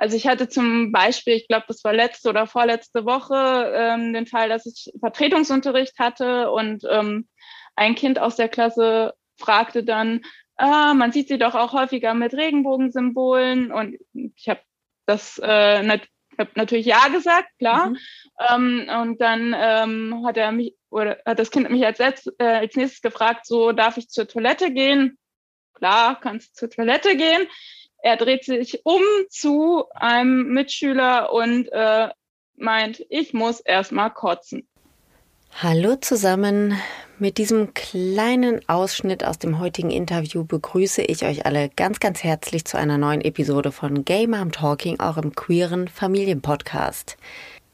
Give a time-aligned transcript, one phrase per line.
[0.00, 4.26] Also ich hatte zum Beispiel, ich glaube, das war letzte oder vorletzte Woche, ähm, den
[4.26, 7.28] Fall, dass ich Vertretungsunterricht hatte und ähm,
[7.76, 10.22] ein Kind aus der Klasse fragte dann,
[10.56, 14.60] ah, man sieht sie doch auch häufiger mit Regenbogensymbolen und ich habe
[15.04, 16.00] das äh, nat
[16.38, 17.90] hab natürlich ja gesagt, klar.
[17.90, 17.98] Mhm.
[18.48, 22.44] Ähm, und dann ähm, hat er mich oder hat das Kind mich als, letzt, äh,
[22.44, 25.18] als nächstes gefragt, so darf ich zur Toilette gehen?
[25.74, 27.46] Klar, kannst zur Toilette gehen.
[28.02, 32.08] Er dreht sich um zu einem Mitschüler und äh,
[32.56, 34.66] meint, ich muss erstmal kotzen.
[35.62, 36.80] Hallo zusammen.
[37.18, 42.64] Mit diesem kleinen Ausschnitt aus dem heutigen Interview begrüße ich euch alle ganz, ganz herzlich
[42.64, 47.18] zu einer neuen Episode von Gay Mom Talking, eurem queeren Familienpodcast.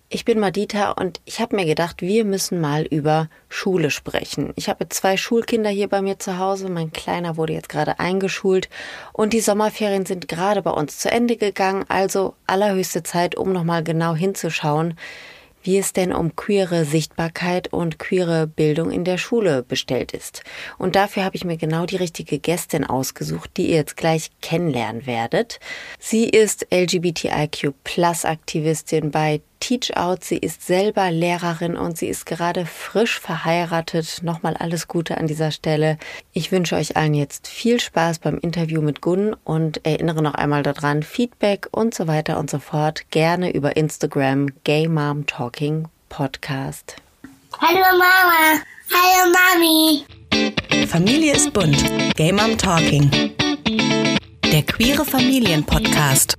[0.09, 4.52] Ich bin Madita und ich habe mir gedacht, wir müssen mal über Schule sprechen.
[4.55, 6.69] Ich habe zwei Schulkinder hier bei mir zu Hause.
[6.69, 8.69] Mein Kleiner wurde jetzt gerade eingeschult
[9.12, 11.84] und die Sommerferien sind gerade bei uns zu Ende gegangen.
[11.88, 14.95] Also allerhöchste Zeit, um nochmal genau hinzuschauen,
[15.64, 20.45] wie es denn um queere Sichtbarkeit und queere Bildung in der Schule bestellt ist.
[20.78, 25.06] Und dafür habe ich mir genau die richtige Gästin ausgesucht, die ihr jetzt gleich kennenlernen
[25.06, 25.58] werdet.
[25.98, 30.24] Sie ist LGBTIQ Plus Aktivistin bei Teach Out.
[30.24, 34.20] Sie ist selber Lehrerin und sie ist gerade frisch verheiratet.
[34.22, 35.98] Nochmal alles Gute an dieser Stelle.
[36.32, 40.62] Ich wünsche euch allen jetzt viel Spaß beim Interview mit Gunn und erinnere noch einmal
[40.62, 46.96] daran, Feedback und so weiter und so fort gerne über Instagram Gay Mom Talking Podcast.
[47.60, 48.62] Hallo Mama.
[48.92, 50.04] Hallo Mami.
[50.86, 51.84] Familie ist bunt.
[52.14, 53.10] Gay Mom Talking.
[54.52, 56.36] Der queere Familienpodcast.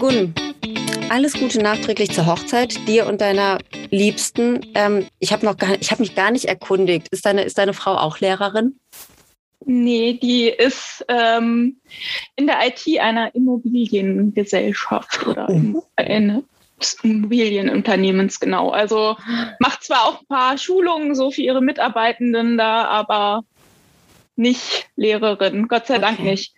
[0.00, 0.34] Gunn,
[1.10, 3.58] alles Gute nachträglich zur Hochzeit, dir und deiner
[3.90, 4.60] Liebsten.
[4.74, 7.08] Ähm, ich habe noch gar, ich habe mich gar nicht erkundigt.
[7.10, 8.80] Ist deine, ist deine Frau auch Lehrerin?
[9.66, 11.76] Nee, die ist ähm,
[12.34, 15.82] in der IT einer Immobiliengesellschaft oder mhm.
[15.96, 16.44] eines
[17.02, 18.70] Immobilienunternehmens, genau.
[18.70, 19.16] Also
[19.58, 23.44] macht zwar auch ein paar Schulungen so für ihre Mitarbeitenden da, aber
[24.40, 25.68] nicht Lehrerin.
[25.68, 26.02] Gott sei okay.
[26.02, 26.54] Dank nicht.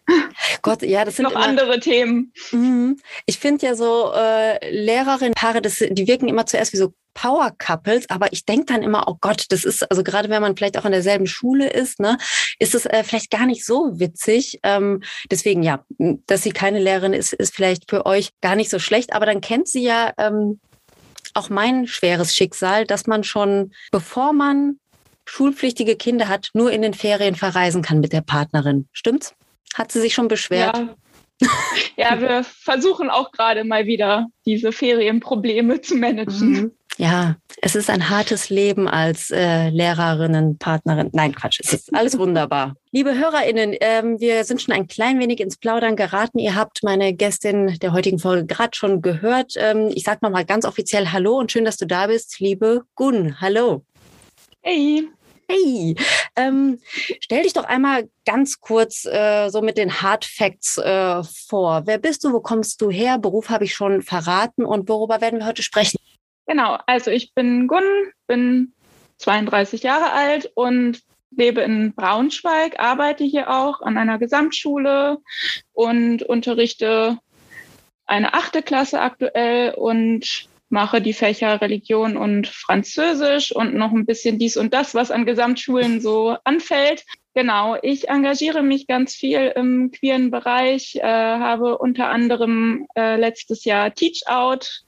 [0.62, 2.32] Gott, ja, das sind noch immer, andere Themen.
[2.52, 2.98] Mhm.
[3.26, 8.32] Ich finde ja so äh, Lehrerinnen-Paare, die wirken immer zuerst wie so Power Couples, aber
[8.32, 10.92] ich denke dann immer, oh Gott, das ist, also gerade wenn man vielleicht auch in
[10.92, 12.16] derselben Schule ist, ne,
[12.58, 14.60] ist es äh, vielleicht gar nicht so witzig.
[14.62, 15.84] Ähm, deswegen ja,
[16.26, 19.42] dass sie keine Lehrerin ist, ist vielleicht für euch gar nicht so schlecht, aber dann
[19.42, 20.60] kennt sie ja ähm,
[21.34, 24.78] auch mein schweres Schicksal, dass man schon, bevor man
[25.32, 28.86] schulpflichtige Kinder hat, nur in den Ferien verreisen kann mit der Partnerin.
[28.92, 29.34] Stimmt's?
[29.72, 30.76] Hat sie sich schon beschwert?
[30.76, 30.96] Ja.
[31.96, 36.50] Ja, wir versuchen auch gerade mal wieder diese Ferienprobleme zu managen.
[36.50, 36.72] Mhm.
[36.98, 41.08] Ja, es ist ein hartes Leben als äh, Lehrerinnen, Partnerin.
[41.12, 42.76] Nein, Quatsch, es ist alles wunderbar.
[42.92, 46.38] Liebe HörerInnen, ähm, wir sind schon ein klein wenig ins Plaudern geraten.
[46.38, 49.54] Ihr habt meine Gästin der heutigen Folge gerade schon gehört.
[49.56, 53.40] Ähm, ich sage nochmal ganz offiziell Hallo und schön, dass du da bist, liebe Gun.
[53.40, 53.84] Hallo.
[54.60, 55.08] Hey.
[55.52, 55.94] Hey,
[56.34, 56.78] ähm,
[57.20, 61.82] stell dich doch einmal ganz kurz äh, so mit den Hard Facts äh, vor.
[61.84, 62.32] Wer bist du?
[62.32, 63.18] Wo kommst du her?
[63.18, 65.98] Beruf habe ich schon verraten und worüber werden wir heute sprechen?
[66.46, 67.84] Genau, also ich bin Gunn,
[68.26, 68.72] bin
[69.18, 75.18] 32 Jahre alt und lebe in Braunschweig, arbeite hier auch an einer Gesamtschule
[75.72, 77.18] und unterrichte
[78.06, 84.38] eine achte Klasse aktuell und mache die Fächer Religion und Französisch und noch ein bisschen
[84.38, 87.04] dies und das, was an Gesamtschulen so anfällt.
[87.34, 93.64] Genau, ich engagiere mich ganz viel im queeren Bereich, äh, habe unter anderem äh, letztes
[93.64, 94.82] Jahr Teach Out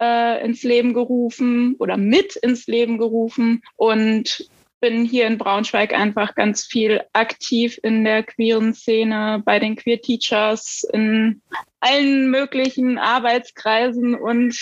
[0.00, 4.48] äh, ins Leben gerufen oder mit ins Leben gerufen und
[4.80, 10.00] bin hier in Braunschweig einfach ganz viel aktiv in der queeren Szene, bei den Queer
[10.00, 11.42] Teachers, in
[11.80, 14.58] allen möglichen Arbeitskreisen und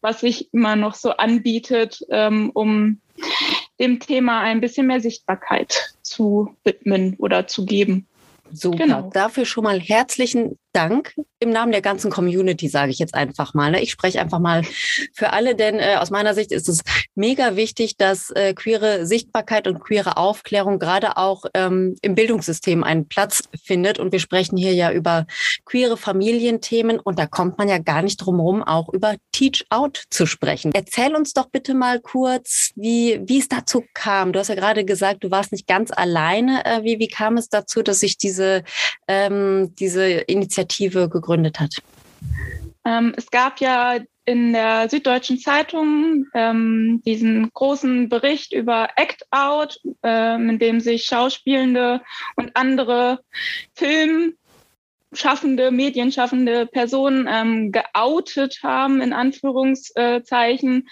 [0.00, 3.00] was sich immer noch so anbietet, ähm, um
[3.78, 8.06] dem Thema ein bisschen mehr Sichtbarkeit zu widmen oder zu geben.
[8.52, 8.78] Super.
[8.78, 9.10] Genau.
[9.12, 13.70] Dafür schon mal herzlichen Dank im Namen der ganzen Community, sage ich jetzt einfach mal.
[13.70, 13.82] Ne?
[13.82, 14.62] Ich spreche einfach mal
[15.14, 16.82] für alle, denn äh, aus meiner Sicht ist es
[17.14, 23.08] mega wichtig, dass äh, queere Sichtbarkeit und queere Aufklärung gerade auch ähm, im Bildungssystem einen
[23.08, 23.98] Platz findet.
[23.98, 25.26] Und wir sprechen hier ja über
[25.64, 30.04] queere Familienthemen und da kommt man ja gar nicht drum herum, auch über Teach Out
[30.10, 30.72] zu sprechen.
[30.74, 34.32] Erzähl uns doch bitte mal kurz, wie, wie es dazu kam.
[34.32, 36.64] Du hast ja gerade gesagt, du warst nicht ganz alleine.
[36.66, 38.62] Äh, wie, wie kam es dazu, dass sich diese,
[39.08, 40.59] ähm, diese Initiative
[41.08, 41.76] gegründet hat?
[42.84, 49.80] Ähm, es gab ja in der Süddeutschen Zeitung ähm, diesen großen Bericht über Act Out,
[50.02, 52.00] äh, in dem sich Schauspielende
[52.36, 53.20] und andere
[53.74, 54.34] Film
[55.12, 60.88] schaffende, medienschaffende Personen ähm, geoutet haben, in Anführungszeichen,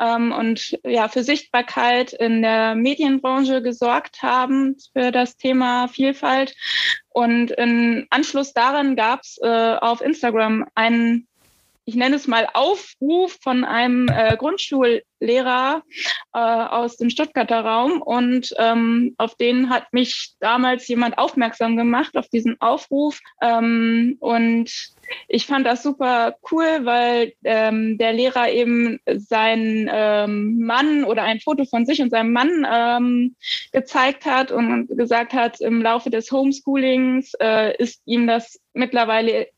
[0.00, 6.54] ähm, und ja, für Sichtbarkeit in der Medienbranche gesorgt haben für das Thema Vielfalt.
[7.10, 11.28] Und im Anschluss daran gab es äh, auf Instagram einen
[11.90, 15.82] ich nenne es mal Aufruf von einem äh, Grundschullehrer
[16.32, 18.00] äh, aus dem Stuttgarter Raum.
[18.00, 23.18] Und ähm, auf den hat mich damals jemand aufmerksam gemacht auf diesen Aufruf.
[23.42, 24.70] Ähm, und
[25.26, 31.40] ich fand das super cool, weil ähm, der Lehrer eben seinen ähm, Mann oder ein
[31.40, 33.34] Foto von sich und seinem Mann ähm,
[33.72, 39.48] gezeigt hat und gesagt hat, im Laufe des Homeschoolings äh, ist ihm das mittlerweile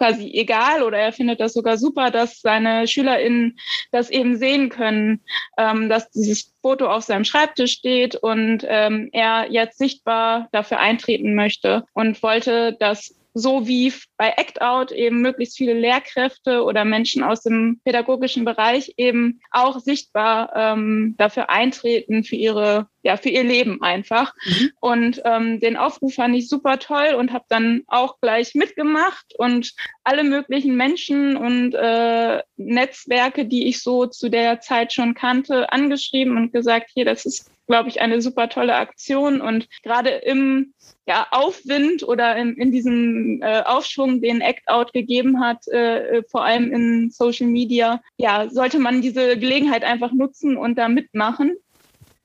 [0.00, 3.58] quasi egal oder er findet das sogar super, dass seine SchülerInnen
[3.92, 5.20] das eben sehen können,
[5.58, 11.34] ähm, dass dieses Foto auf seinem Schreibtisch steht und ähm, er jetzt sichtbar dafür eintreten
[11.34, 17.22] möchte und wollte, dass so wie bei Act Out eben möglichst viele Lehrkräfte oder Menschen
[17.22, 23.44] aus dem pädagogischen Bereich eben auch sichtbar ähm, dafür eintreten für ihre ja für ihr
[23.44, 24.34] Leben einfach.
[24.44, 24.70] Mhm.
[24.80, 29.74] Und ähm, den Aufruf fand ich super toll und habe dann auch gleich mitgemacht und
[30.04, 36.36] alle möglichen Menschen und äh, Netzwerke, die ich so zu der Zeit schon kannte, angeschrieben
[36.36, 39.40] und gesagt, hier, das ist glaube ich, eine super tolle Aktion.
[39.40, 40.74] Und gerade im
[41.06, 46.22] ja, Aufwind oder in, in diesem äh, Aufschwung, den Act Out gegeben hat, äh, äh,
[46.28, 51.56] vor allem in Social Media, ja, sollte man diese Gelegenheit einfach nutzen und da mitmachen.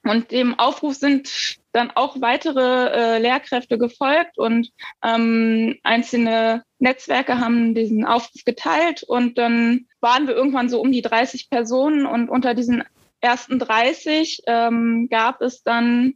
[0.04, 4.72] Und dem Aufruf sind dann auch weitere äh, Lehrkräfte gefolgt und
[5.04, 11.02] ähm, einzelne Netzwerke haben diesen Aufruf geteilt und dann waren wir irgendwann so um die
[11.02, 12.84] 30 Personen und unter diesen
[13.26, 16.14] ersten 30 ähm, gab es dann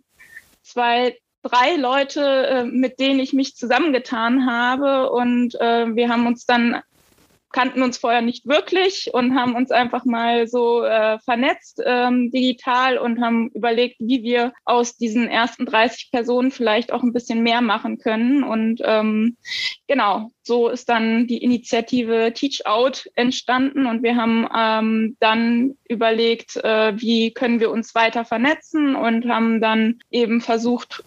[0.62, 5.12] zwei, drei Leute, äh, mit denen ich mich zusammengetan habe.
[5.12, 6.82] Und äh, wir haben uns dann
[7.52, 12.98] kannten uns vorher nicht wirklich und haben uns einfach mal so äh, vernetzt ähm, digital
[12.98, 17.62] und haben überlegt, wie wir aus diesen ersten 30 Personen vielleicht auch ein bisschen mehr
[17.62, 18.44] machen können.
[18.44, 19.38] Und ähm,
[19.88, 26.56] genau, so ist dann die Initiative Teach Out entstanden und wir haben ähm, dann überlegt,
[26.58, 31.04] äh, wie können wir uns weiter vernetzen und haben dann eben versucht,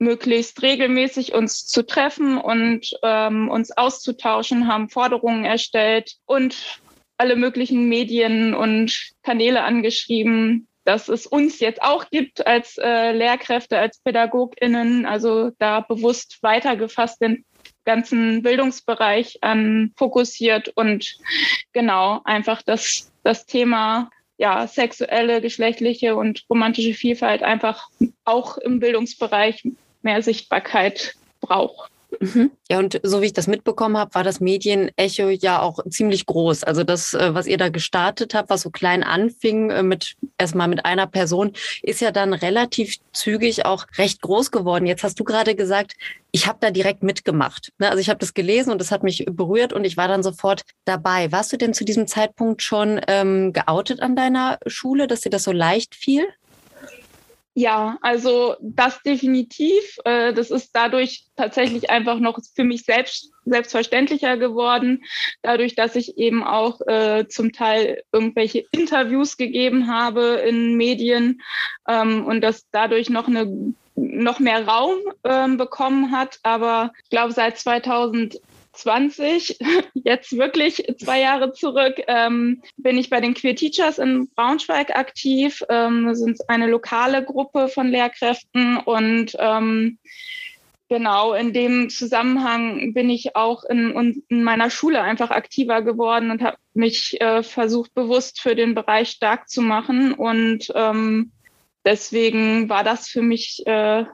[0.00, 6.80] möglichst regelmäßig uns zu treffen und ähm, uns auszutauschen, haben Forderungen erstellt und
[7.18, 13.78] alle möglichen Medien und Kanäle angeschrieben, dass es uns jetzt auch gibt als äh, Lehrkräfte,
[13.78, 17.44] als PädagogInnen, also da bewusst weitergefasst den
[17.84, 21.18] ganzen Bildungsbereich an fokussiert und
[21.72, 27.88] genau einfach das, das Thema ja, sexuelle, geschlechtliche und romantische Vielfalt einfach
[28.24, 29.62] auch im Bildungsbereich
[30.02, 31.90] mehr Sichtbarkeit braucht.
[32.18, 32.50] Mhm.
[32.68, 36.64] Ja, und so wie ich das mitbekommen habe, war das Medienecho ja auch ziemlich groß.
[36.64, 40.68] Also das, äh, was ihr da gestartet habt, was so klein anfing, äh, mit erstmal
[40.68, 41.52] mit einer Person,
[41.82, 44.86] ist ja dann relativ zügig auch recht groß geworden.
[44.86, 45.94] Jetzt hast du gerade gesagt,
[46.32, 47.72] ich habe da direkt mitgemacht.
[47.78, 47.88] Ne?
[47.88, 50.62] Also ich habe das gelesen und das hat mich berührt und ich war dann sofort
[50.84, 51.32] dabei.
[51.32, 55.44] Warst du denn zu diesem Zeitpunkt schon ähm, geoutet an deiner Schule, dass dir das
[55.44, 56.26] so leicht fiel?
[57.54, 59.98] Ja, also das definitiv.
[60.04, 65.02] Äh, das ist dadurch tatsächlich einfach noch für mich selbst selbstverständlicher geworden,
[65.42, 71.42] dadurch, dass ich eben auch äh, zum Teil irgendwelche Interviews gegeben habe in Medien
[71.88, 76.38] ähm, und das dadurch noch eine noch mehr Raum ähm, bekommen hat.
[76.42, 78.40] Aber ich glaube, seit 2000
[78.72, 79.58] 20,
[79.94, 85.62] jetzt wirklich zwei Jahre zurück, ähm, bin ich bei den Queer Teachers in Braunschweig aktiv.
[85.68, 89.98] Ähm, wir sind eine lokale Gruppe von Lehrkräften und ähm,
[90.90, 96.42] genau in dem Zusammenhang bin ich auch in, in meiner Schule einfach aktiver geworden und
[96.42, 100.12] habe mich äh, versucht, bewusst für den Bereich stark zu machen.
[100.12, 101.30] Und ähm,
[101.84, 104.04] deswegen war das für mich äh,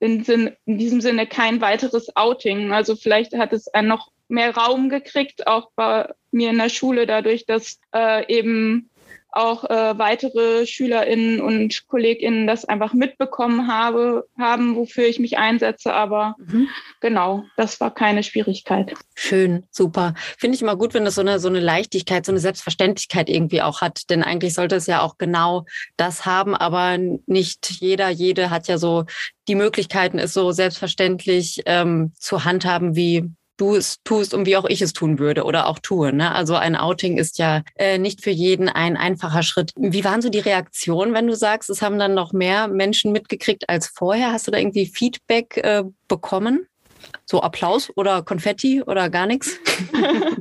[0.00, 2.72] in, Sinn, in diesem Sinne kein weiteres Outing.
[2.72, 7.46] Also vielleicht hat es noch mehr Raum gekriegt, auch bei mir in der Schule, dadurch,
[7.46, 8.90] dass äh, eben
[9.30, 15.92] auch äh, weitere SchülerInnen und KollegInnen das einfach mitbekommen habe, haben, wofür ich mich einsetze.
[15.92, 16.68] Aber mhm.
[17.00, 18.94] genau, das war keine Schwierigkeit.
[19.14, 20.14] Schön, super.
[20.38, 23.62] Finde ich immer gut, wenn das so eine, so eine Leichtigkeit, so eine Selbstverständlichkeit irgendwie
[23.62, 24.10] auch hat.
[24.10, 25.66] Denn eigentlich sollte es ja auch genau
[25.96, 29.04] das haben, aber nicht jeder, jede hat ja so
[29.46, 33.24] die Möglichkeiten, es so selbstverständlich ähm, zu handhaben, wie
[33.58, 36.12] du es tust und wie auch ich es tun würde oder auch tue.
[36.12, 36.34] Ne?
[36.34, 39.72] Also ein Outing ist ja äh, nicht für jeden ein einfacher Schritt.
[39.76, 43.68] Wie waren so die Reaktionen, wenn du sagst, es haben dann noch mehr Menschen mitgekriegt
[43.68, 44.32] als vorher?
[44.32, 46.66] Hast du da irgendwie Feedback äh, bekommen?
[47.24, 49.58] So Applaus oder Konfetti oder gar nichts?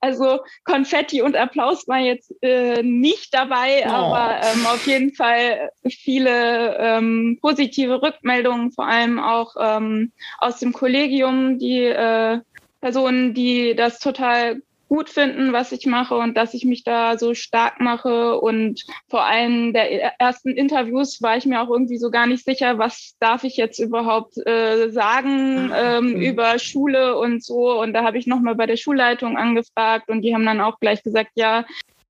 [0.00, 3.90] Also Konfetti und Applaus war jetzt äh, nicht dabei, oh.
[3.90, 10.74] aber ähm, auf jeden Fall viele ähm, positive Rückmeldungen, vor allem auch ähm, aus dem
[10.74, 12.40] Kollegium, die äh,
[12.82, 14.60] Personen, die das total
[14.94, 18.38] gut finden, was ich mache und dass ich mich da so stark mache.
[18.38, 22.78] Und vor allem der ersten Interviews war ich mir auch irgendwie so gar nicht sicher,
[22.78, 26.28] was darf ich jetzt überhaupt äh, sagen ah, ähm, okay.
[26.28, 27.80] über Schule und so.
[27.80, 31.02] Und da habe ich nochmal bei der Schulleitung angefragt und die haben dann auch gleich
[31.02, 31.64] gesagt, ja,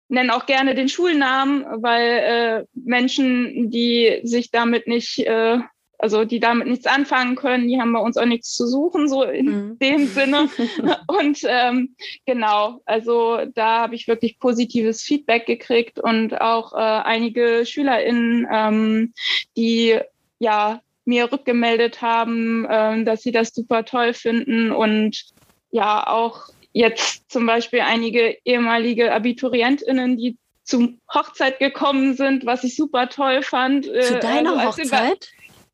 [0.09, 5.59] nennen auch gerne den Schulnamen, weil äh, Menschen, die sich damit nicht äh,
[6.03, 9.23] also die damit nichts anfangen können, die haben bei uns auch nichts zu suchen, so
[9.23, 9.79] in mhm.
[9.79, 10.49] dem Sinne.
[11.07, 11.95] Und ähm,
[12.25, 19.13] genau, also da habe ich wirklich positives Feedback gekriegt und auch äh, einige SchülerInnen, ähm,
[19.55, 19.97] die
[20.39, 25.23] ja mir rückgemeldet haben, ähm, dass sie das super toll finden und
[25.71, 32.75] ja auch jetzt zum Beispiel einige ehemalige AbiturientInnen, die zum Hochzeit gekommen sind, was ich
[32.75, 33.85] super toll fand.
[33.85, 35.29] Zu deiner also Hochzeit?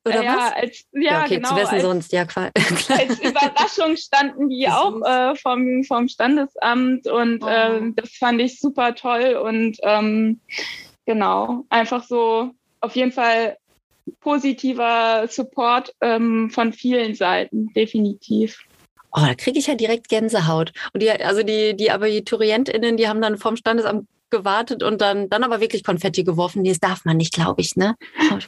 [0.06, 0.54] Oder ja, was?
[0.54, 1.50] Als, ja, ja, okay, genau.
[1.50, 2.52] Zu wessen als, sonst, ja, klar.
[2.56, 7.48] als Überraschung standen die auch äh, vom, vom Standesamt und oh.
[7.50, 10.40] ähm, das fand ich super toll und ähm,
[11.06, 13.58] genau, einfach so auf jeden Fall
[14.22, 18.64] positiver Support ähm, von vielen Seiten, definitiv.
[19.12, 20.72] Oh, da kriege ich ja direkt Gänsehaut.
[20.94, 25.44] Und die, also die, die AbiturientInnen, die haben dann vom Standesamt gewartet und dann, dann
[25.44, 26.62] aber wirklich Konfetti geworfen.
[26.62, 27.96] Nee, das darf man nicht, glaube ich, ne?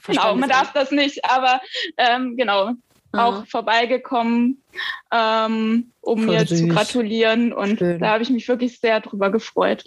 [0.07, 1.61] Genau, man darf das nicht, aber
[1.97, 2.73] ähm, genau,
[3.13, 3.45] auch mhm.
[3.45, 4.63] vorbeigekommen,
[5.11, 6.59] ähm, um Voll mir süß.
[6.59, 7.51] zu gratulieren.
[7.53, 7.99] Und Schön.
[7.99, 9.83] da habe ich mich wirklich sehr drüber gefreut.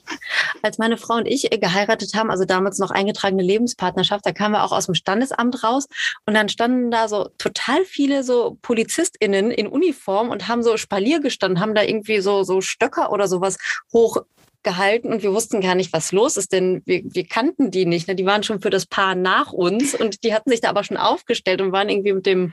[0.62, 4.64] Als meine Frau und ich geheiratet haben, also damals noch eingetragene Lebenspartnerschaft, da kamen wir
[4.64, 5.86] auch aus dem Standesamt raus
[6.26, 11.20] und dann standen da so total viele so PolizistInnen in Uniform und haben so Spalier
[11.20, 13.58] gestanden, haben da irgendwie so, so Stöcker oder sowas
[13.92, 14.18] hoch
[14.64, 18.09] gehalten und wir wussten gar nicht, was los ist, denn wir, wir kannten die nicht.
[18.09, 18.14] Ne?
[18.14, 20.97] Die waren schon für das Paar nach uns und die hatten sich da aber schon
[20.97, 22.52] aufgestellt und waren irgendwie mit dem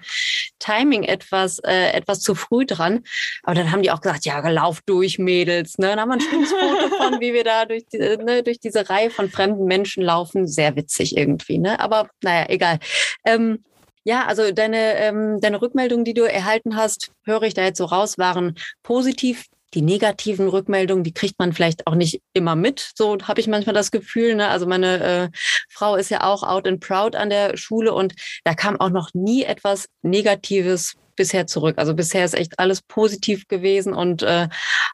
[0.60, 3.04] Timing etwas, äh, etwas zu früh dran.
[3.44, 5.78] Aber dann haben die auch gesagt, ja, lauf durch, Mädels.
[5.78, 5.88] Ne?
[5.88, 8.90] Dann haben wir ein schönes Foto von, wie wir da durch, die, ne, durch diese
[8.90, 10.48] Reihe von fremden Menschen laufen.
[10.48, 11.58] Sehr witzig irgendwie.
[11.58, 11.80] Ne?
[11.80, 12.80] Aber naja, egal.
[13.26, 13.64] Ähm,
[14.04, 17.86] ja, also deine, ähm, deine Rückmeldungen, die du erhalten hast, höre ich da jetzt so
[17.86, 22.92] raus, waren positiv die negativen Rückmeldungen, die kriegt man vielleicht auch nicht immer mit.
[22.96, 24.36] So habe ich manchmal das Gefühl.
[24.36, 24.48] Ne?
[24.48, 25.30] Also meine äh,
[25.70, 28.14] Frau ist ja auch out and proud an der Schule und
[28.44, 31.76] da kam auch noch nie etwas Negatives bisher zurück.
[31.78, 34.48] Also bisher ist echt alles positiv gewesen und äh,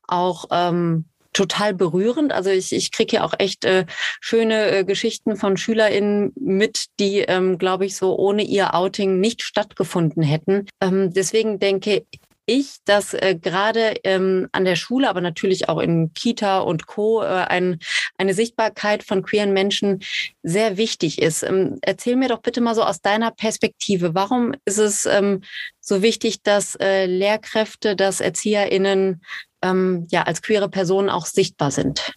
[0.07, 2.33] auch ähm, total berührend.
[2.33, 3.85] Also ich, ich kriege ja auch echt äh,
[4.19, 9.43] schöne äh, Geschichten von SchülerInnen mit, die, ähm, glaube ich, so ohne ihr Outing nicht
[9.43, 10.65] stattgefunden hätten.
[10.81, 12.05] Ähm, deswegen denke
[12.47, 17.21] ich, dass äh, gerade ähm, an der Schule, aber natürlich auch in Kita und Co.
[17.21, 17.79] Äh, ein,
[18.17, 19.99] eine Sichtbarkeit von queeren Menschen
[20.43, 21.43] sehr wichtig ist.
[21.43, 25.43] Ähm, erzähl mir doch bitte mal so aus deiner Perspektive, warum ist es ähm,
[25.81, 29.21] so wichtig, dass äh, Lehrkräfte, dass ErzieherInnen
[29.61, 32.13] ähm, ja als queere Personen auch sichtbar sind?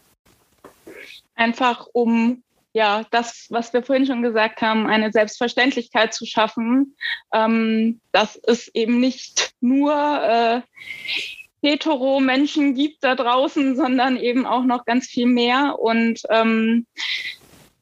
[1.34, 6.96] Einfach um ja, das, was wir vorhin schon gesagt haben, eine Selbstverständlichkeit zu schaffen,
[7.32, 10.60] ähm, dass es eben nicht nur äh,
[11.62, 15.78] hetero Menschen gibt da draußen, sondern eben auch noch ganz viel mehr.
[15.78, 16.86] Und ähm,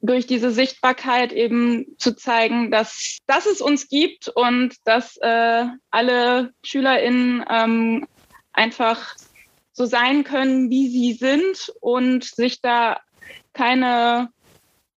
[0.01, 6.53] durch diese Sichtbarkeit eben zu zeigen, dass, dass es uns gibt und dass äh, alle
[6.65, 8.07] SchülerInnen ähm,
[8.53, 9.17] einfach
[9.73, 13.01] so sein können, wie sie sind und sich da
[13.53, 14.31] keine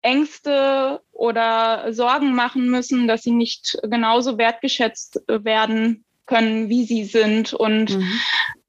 [0.01, 7.53] Ängste oder Sorgen machen müssen, dass sie nicht genauso wertgeschätzt werden können, wie sie sind.
[7.53, 8.19] Und mhm.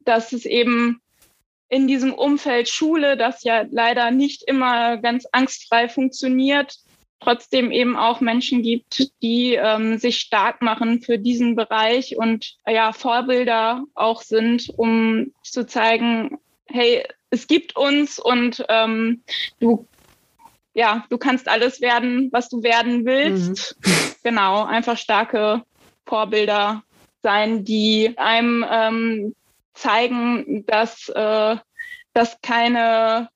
[0.00, 1.00] dass es eben
[1.68, 6.76] in diesem Umfeld Schule, das ja leider nicht immer ganz angstfrei funktioniert,
[7.20, 12.92] trotzdem eben auch Menschen gibt, die ähm, sich stark machen für diesen Bereich und ja,
[12.92, 19.22] Vorbilder auch sind, um zu zeigen, hey, es gibt uns und ähm,
[19.60, 19.86] du
[20.74, 23.76] ja, du kannst alles werden, was du werden willst.
[23.84, 23.92] Mhm.
[24.22, 25.62] Genau, einfach starke
[26.06, 26.82] Vorbilder
[27.22, 29.34] sein, die einem ähm,
[29.74, 31.56] zeigen, dass äh,
[32.14, 33.28] das keine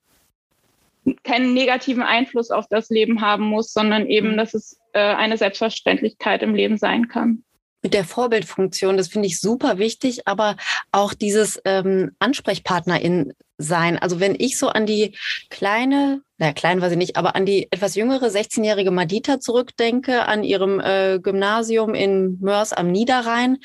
[1.23, 4.37] keinen negativen Einfluss auf das Leben haben muss, sondern eben, mhm.
[4.39, 7.45] dass es äh, eine Selbstverständlichkeit im Leben sein kann.
[7.83, 10.57] mit der Vorbildfunktion, das finde ich super wichtig, aber
[10.91, 13.99] auch dieses ähm, Ansprechpartnerin sein.
[13.99, 15.17] Also wenn ich so an die
[15.51, 20.45] kleine naja, klein weiß ich nicht, aber an die etwas jüngere 16-jährige Madita zurückdenke, an
[20.45, 23.57] ihrem äh, Gymnasium in Mörs am Niederrhein,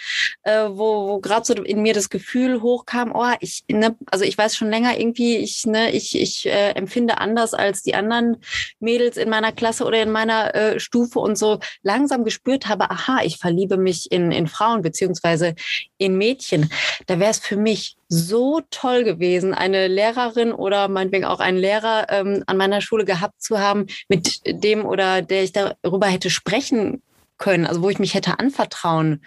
[0.44, 4.38] äh, wo, wo gerade so in mir das Gefühl hochkam, oh, ich, ne, also ich
[4.38, 8.38] weiß schon länger irgendwie, ich, ne, ich, ich äh, empfinde anders als die anderen
[8.80, 13.20] Mädels in meiner Klasse oder in meiner äh, Stufe und so langsam gespürt habe, aha,
[13.24, 15.56] ich verliebe mich in, in Frauen beziehungsweise
[15.98, 16.72] in Mädchen.
[17.06, 22.08] Da wäre es für mich so toll gewesen, eine Lehrerin oder meinetwegen auch einen Lehrer
[22.10, 27.02] ähm, an meiner Schule gehabt zu haben, mit dem oder der ich darüber hätte sprechen
[27.38, 29.24] können, also wo ich mich hätte anvertrauen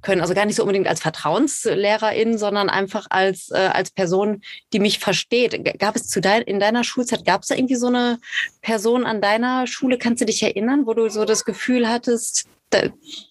[0.00, 0.20] können.
[0.20, 5.00] Also gar nicht so unbedingt als Vertrauenslehrerin, sondern einfach als, äh, als Person, die mich
[5.00, 5.80] versteht.
[5.80, 8.20] Gab es zu dein, in deiner Schulzeit, gab es da irgendwie so eine
[8.62, 12.46] Person an deiner Schule, kannst du dich erinnern, wo du so das Gefühl hattest,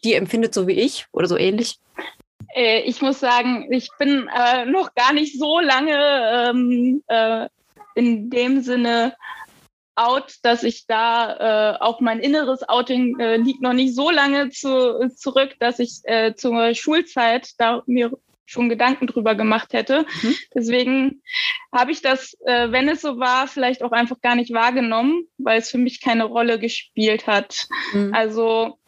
[0.04, 1.80] die empfindet so wie ich oder so ähnlich?
[2.56, 7.48] Äh, ich muss sagen, ich bin äh, noch gar nicht so lange ähm, äh,
[7.96, 9.16] in dem Sinne
[9.96, 14.50] out, dass ich da äh, auch mein inneres Outing äh, liegt noch nicht so lange
[14.50, 16.02] zu, zurück, dass ich
[16.38, 18.12] zur Schulzeit da mir
[18.50, 20.06] schon Gedanken drüber gemacht hätte.
[20.22, 20.36] Mhm.
[20.56, 21.22] Deswegen
[21.72, 25.60] habe ich das, äh, wenn es so war, vielleicht auch einfach gar nicht wahrgenommen, weil
[25.60, 27.68] es für mich keine Rolle gespielt hat.
[27.94, 28.12] Mhm.
[28.14, 28.79] Also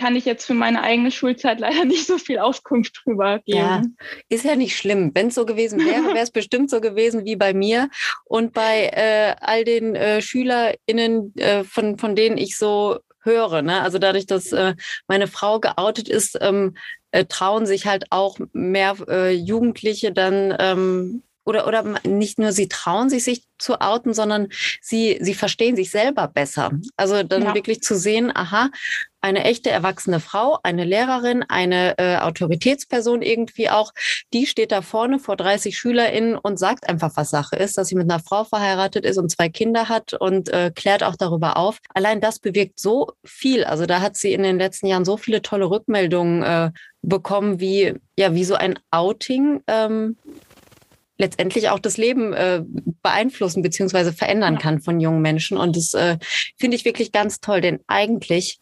[0.00, 3.58] kann ich jetzt für meine eigene Schulzeit leider nicht so viel Auskunft drüber geben.
[3.58, 3.82] Ja,
[4.30, 5.10] ist ja nicht schlimm.
[5.12, 7.90] Wenn es so gewesen wäre, wäre es bestimmt so gewesen wie bei mir
[8.24, 13.60] und bei äh, all den äh, SchülerInnen, äh, von, von denen ich so höre.
[13.60, 13.82] Ne?
[13.82, 14.74] Also dadurch, dass äh,
[15.06, 16.74] meine Frau geoutet ist, ähm,
[17.10, 22.68] äh, trauen sich halt auch mehr äh, Jugendliche dann ähm, oder, oder nicht nur sie
[22.68, 24.48] trauen sich, sich zu outen, sondern
[24.80, 26.70] sie, sie verstehen sich selber besser.
[26.96, 27.54] Also dann ja.
[27.54, 28.70] wirklich zu sehen, aha,
[29.20, 33.92] eine echte erwachsene Frau, eine Lehrerin, eine äh, Autoritätsperson irgendwie auch,
[34.32, 37.94] die steht da vorne vor 30 SchülerInnen und sagt einfach, was Sache ist, dass sie
[37.94, 41.78] mit einer Frau verheiratet ist und zwei Kinder hat und äh, klärt auch darüber auf.
[41.94, 43.64] Allein das bewirkt so viel.
[43.64, 46.70] Also da hat sie in den letzten Jahren so viele tolle Rückmeldungen äh,
[47.02, 49.62] bekommen, wie, ja, wie so ein Outing.
[49.66, 50.16] Ähm,
[51.20, 52.62] letztendlich auch das Leben äh,
[53.02, 55.58] beeinflussen beziehungsweise verändern kann von jungen Menschen.
[55.58, 56.16] Und das äh,
[56.56, 58.58] finde ich wirklich ganz toll, denn eigentlich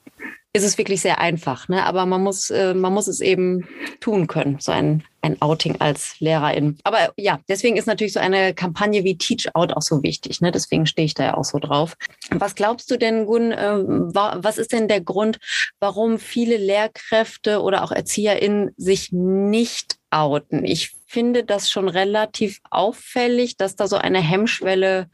[0.52, 1.84] ist es wirklich sehr einfach, ne?
[1.84, 3.68] aber man muss, äh, man muss es eben
[4.00, 6.78] tun können, so ein, ein Outing als Lehrerin.
[6.84, 10.40] Aber ja, deswegen ist natürlich so eine Kampagne wie Teach Out auch so wichtig.
[10.40, 10.50] Ne?
[10.50, 11.96] Deswegen stehe ich da ja auch so drauf.
[12.30, 15.38] Was glaubst du denn, Gun, äh, was ist denn der Grund,
[15.80, 20.64] warum viele Lehrkräfte oder auch ErzieherInnen sich nicht outen?
[20.64, 25.08] Ich finde das schon relativ auffällig, dass da so eine Hemmschwelle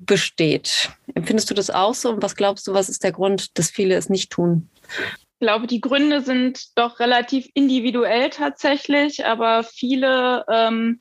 [0.00, 0.90] besteht.
[1.14, 2.10] Empfindest du das auch so?
[2.10, 4.68] Und was glaubst du, was ist der Grund, dass viele es nicht tun?
[4.88, 11.00] Ich glaube, die Gründe sind doch relativ individuell tatsächlich, aber viele ähm,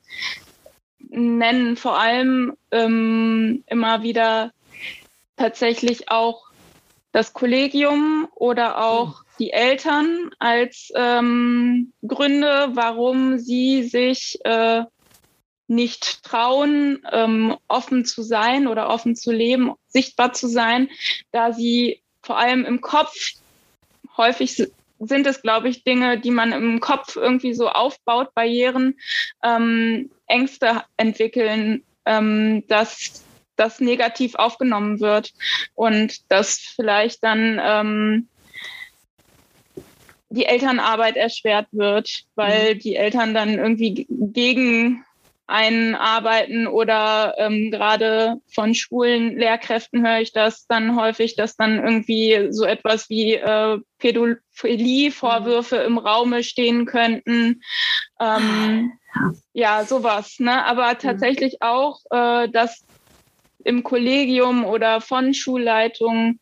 [1.09, 4.51] nennen vor allem ähm, immer wieder
[5.35, 6.43] tatsächlich auch
[7.11, 14.83] das Kollegium oder auch die Eltern als ähm, Gründe, warum sie sich äh,
[15.69, 20.89] nicht trauen, ähm, offen zu sein oder offen zu leben, sichtbar zu sein,
[21.31, 23.15] da sie vor allem im Kopf
[24.17, 24.55] häufig
[24.99, 28.95] sind es, glaube ich, Dinge, die man im Kopf irgendwie so aufbaut, Barrieren,
[29.43, 33.23] ähm, Ängste entwickeln, ähm, dass
[33.55, 35.33] das negativ aufgenommen wird
[35.75, 38.27] und dass vielleicht dann ähm,
[40.29, 42.79] die Elternarbeit erschwert wird, weil mhm.
[42.79, 45.03] die Eltern dann irgendwie gegen
[45.49, 51.83] einen arbeiten oder ähm, gerade von schwulen Lehrkräften höre ich das dann häufig, dass dann
[51.83, 55.85] irgendwie so etwas wie äh, Pädophilie-Vorwürfe mhm.
[55.85, 57.61] im Raume stehen könnten.
[58.19, 58.91] Ähm,
[59.53, 60.35] ja, sowas.
[60.39, 60.63] Ne?
[60.65, 60.99] Aber mhm.
[60.99, 62.85] tatsächlich auch, äh, dass
[63.63, 66.39] im Kollegium oder von Schulleitungen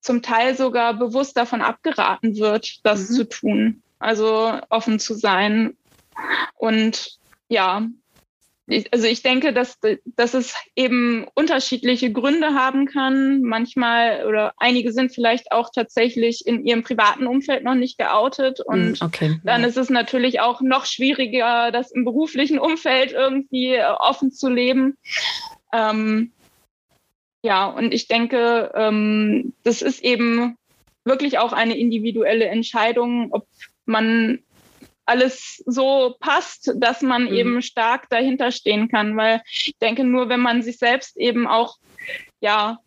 [0.00, 3.14] zum Teil sogar bewusst davon abgeraten wird, das mhm.
[3.14, 3.82] zu tun.
[3.98, 5.78] Also offen zu sein.
[6.56, 7.88] Und ja,
[8.66, 13.42] ich, also ich denke, dass, dass es eben unterschiedliche Gründe haben kann.
[13.42, 18.60] Manchmal oder einige sind vielleicht auch tatsächlich in ihrem privaten Umfeld noch nicht geoutet.
[18.60, 19.40] Und hm, okay.
[19.44, 24.96] dann ist es natürlich auch noch schwieriger, das im beruflichen Umfeld irgendwie offen zu leben.
[25.72, 26.32] Ähm,
[27.42, 30.56] ja, und ich denke, ähm, das ist eben
[31.04, 33.46] wirklich auch eine individuelle Entscheidung, ob
[33.84, 34.38] man
[35.06, 37.34] alles so passt, dass man mhm.
[37.34, 41.76] eben stark dahinter stehen kann, weil ich denke, nur wenn man sich selbst eben auch
[42.40, 42.78] ja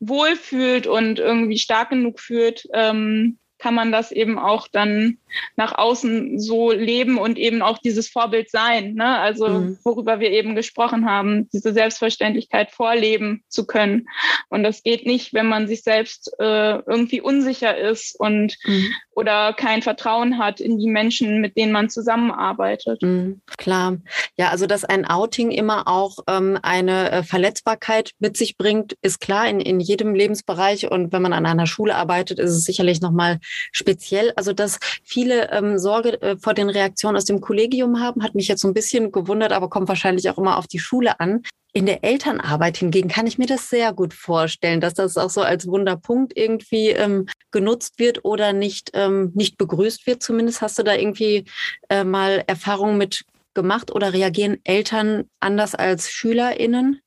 [0.00, 5.18] wohlfühlt und irgendwie stark genug fühlt, ähm, kann man das eben auch dann
[5.56, 8.94] nach außen so leben und eben auch dieses Vorbild sein.
[8.94, 9.18] Ne?
[9.18, 9.78] Also mhm.
[9.84, 14.08] worüber wir eben gesprochen haben, diese Selbstverständlichkeit vorleben zu können.
[14.48, 18.90] Und das geht nicht, wenn man sich selbst äh, irgendwie unsicher ist und mhm.
[19.14, 23.02] oder kein Vertrauen hat in die Menschen, mit denen man zusammenarbeitet.
[23.02, 23.98] Mhm, klar.
[24.36, 29.20] Ja, also dass ein Outing immer auch ähm, eine äh, Verletzbarkeit mit sich bringt, ist
[29.20, 30.90] klar in, in jedem Lebensbereich.
[30.90, 33.38] Und wenn man an einer Schule arbeitet, ist es sicherlich nochmal
[33.72, 34.32] speziell.
[34.36, 34.78] Also, dass
[35.20, 38.68] viele ähm, Sorge äh, vor den Reaktionen aus dem Kollegium haben, hat mich jetzt so
[38.68, 41.42] ein bisschen gewundert, aber kommt wahrscheinlich auch immer auf die Schule an.
[41.72, 45.42] In der Elternarbeit hingegen kann ich mir das sehr gut vorstellen, dass das auch so
[45.42, 50.22] als Wunderpunkt irgendwie ähm, genutzt wird oder nicht, ähm, nicht begrüßt wird.
[50.22, 51.44] Zumindest hast du da irgendwie
[51.90, 57.00] äh, mal Erfahrungen mit gemacht oder reagieren Eltern anders als SchülerInnen?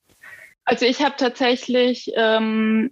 [0.65, 2.91] Also ich habe tatsächlich ähm,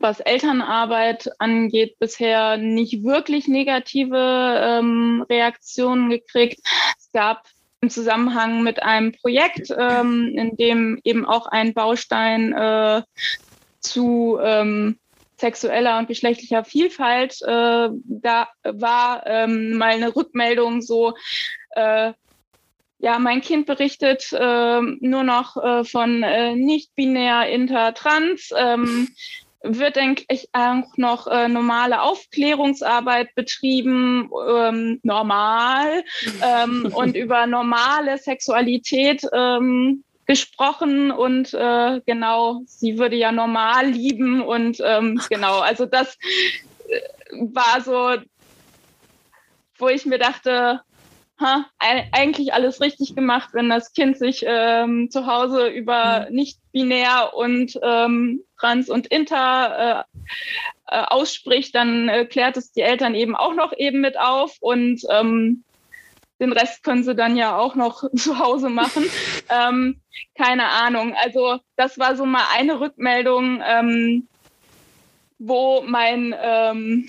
[0.00, 4.16] was Elternarbeit angeht, bisher nicht wirklich negative
[4.60, 6.60] ähm, Reaktionen gekriegt.
[6.98, 7.44] Es gab
[7.80, 13.02] im Zusammenhang mit einem Projekt, ähm, in dem eben auch ein Baustein äh,
[13.80, 14.98] zu ähm,
[15.36, 21.14] sexueller und geschlechtlicher Vielfalt äh, da war, ähm, mal eine Rückmeldung so,
[21.70, 22.12] äh,
[22.98, 28.50] ja, mein Kind berichtet äh, nur noch äh, von äh, nicht-binär, inter, trans.
[29.64, 36.04] Ähm, wird eigentlich auch noch äh, normale Aufklärungsarbeit betrieben, ähm, normal,
[36.42, 44.42] ähm, und über normale Sexualität ähm, gesprochen und äh, genau, sie würde ja normal lieben
[44.42, 46.16] und ähm, genau, also das
[46.88, 47.00] äh,
[47.32, 48.22] war so,
[49.78, 50.80] wo ich mir dachte,
[51.40, 56.36] ha, eigentlich alles richtig gemacht, wenn das Kind sich ähm, zu Hause über mhm.
[56.36, 57.78] nicht binär und
[58.64, 60.06] ähm, trans und inter
[60.88, 64.56] äh, äh, ausspricht, dann äh, klärt es die Eltern eben auch noch eben mit auf
[64.60, 65.64] und ähm,
[66.40, 69.04] den Rest können sie dann ja auch noch zu Hause machen.
[69.50, 70.00] ähm,
[70.36, 71.14] keine Ahnung.
[71.22, 74.28] Also das war so mal eine Rückmeldung, ähm,
[75.38, 77.08] wo mein ähm,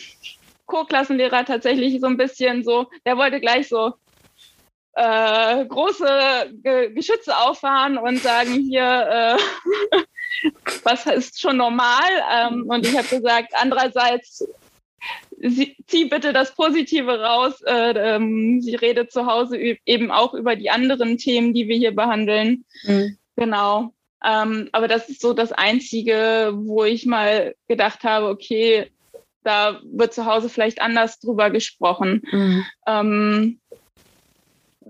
[0.65, 3.93] Co-Klassenlehrer tatsächlich so ein bisschen so, der wollte gleich so,
[4.95, 9.99] äh, große Ge Geschütze auffahren und sagen hier, äh,
[10.83, 12.09] was ist schon normal?
[12.33, 14.47] Ähm, und ich habe gesagt, andererseits,
[15.37, 17.61] sie, zieh bitte das Positive raus.
[17.61, 21.95] Äh, ähm, sie redet zu Hause eben auch über die anderen Themen, die wir hier
[21.95, 22.65] behandeln.
[22.83, 23.17] Mhm.
[23.35, 23.93] Genau.
[24.23, 28.89] Ähm, aber das ist so das Einzige, wo ich mal gedacht habe, okay,
[29.43, 32.23] da wird zu Hause vielleicht anders drüber gesprochen.
[32.31, 32.65] Mhm.
[32.87, 33.59] Ähm,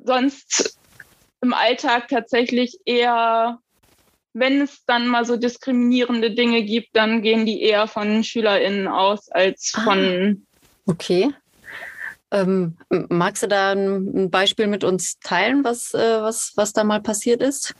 [0.05, 0.77] sonst
[1.41, 3.59] im Alltag tatsächlich eher,
[4.33, 9.29] wenn es dann mal so diskriminierende Dinge gibt, dann gehen die eher von SchülerInnen aus
[9.29, 10.45] als ah, von.
[10.45, 11.33] Ah, okay.
[12.31, 17.01] Ähm, magst du da ein Beispiel mit uns teilen, was, äh, was, was da mal
[17.01, 17.75] passiert ist?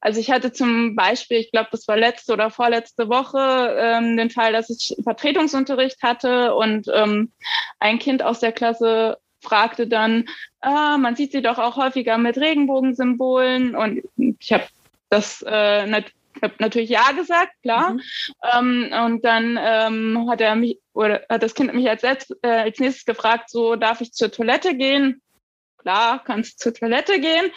[0.00, 4.30] Also ich hatte zum Beispiel, ich glaube, das war letzte oder vorletzte Woche, ähm, den
[4.30, 7.30] Fall, dass ich Vertretungsunterricht hatte und ähm,
[7.78, 10.28] ein Kind aus der Klasse fragte dann,
[10.60, 13.74] ah, man sieht sie doch auch häufiger mit Regenbogensymbolen.
[13.74, 14.64] Und ich habe
[15.10, 16.06] das äh, nat
[16.40, 17.92] hab natürlich ja gesagt, klar.
[17.92, 18.02] Mhm.
[18.52, 22.48] Ähm, und dann ähm, hat er mich oder hat das Kind mich als, letzt, äh,
[22.48, 25.22] als nächstes gefragt, so darf ich zur Toilette gehen?
[25.78, 27.50] Klar, kannst zur Toilette gehen.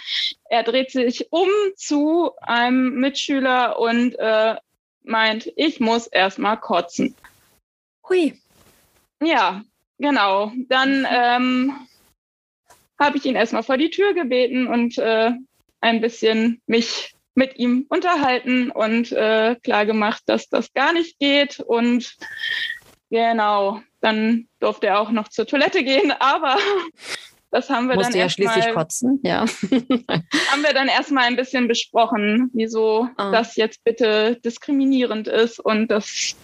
[0.50, 4.56] Er dreht sich um zu einem Mitschüler und äh,
[5.04, 7.16] meint, ich muss erstmal kotzen.
[8.08, 8.40] Hui.
[9.22, 9.64] Ja,
[9.98, 11.08] Genau, dann mhm.
[11.10, 11.74] ähm,
[13.00, 15.32] habe ich ihn erstmal vor die Tür gebeten und äh,
[15.82, 21.60] ein bisschen mich mit ihm unterhalten und äh, klar gemacht, dass das gar nicht geht.
[21.60, 22.16] Und
[23.10, 26.58] genau, dann durfte er auch noch zur Toilette gehen, aber
[27.52, 29.42] das haben wir Musste dann ja schließlich kotzen, ja.
[29.42, 33.32] haben wir dann erstmal ein bisschen besprochen, wieso oh.
[33.32, 36.36] das jetzt bitte diskriminierend ist und das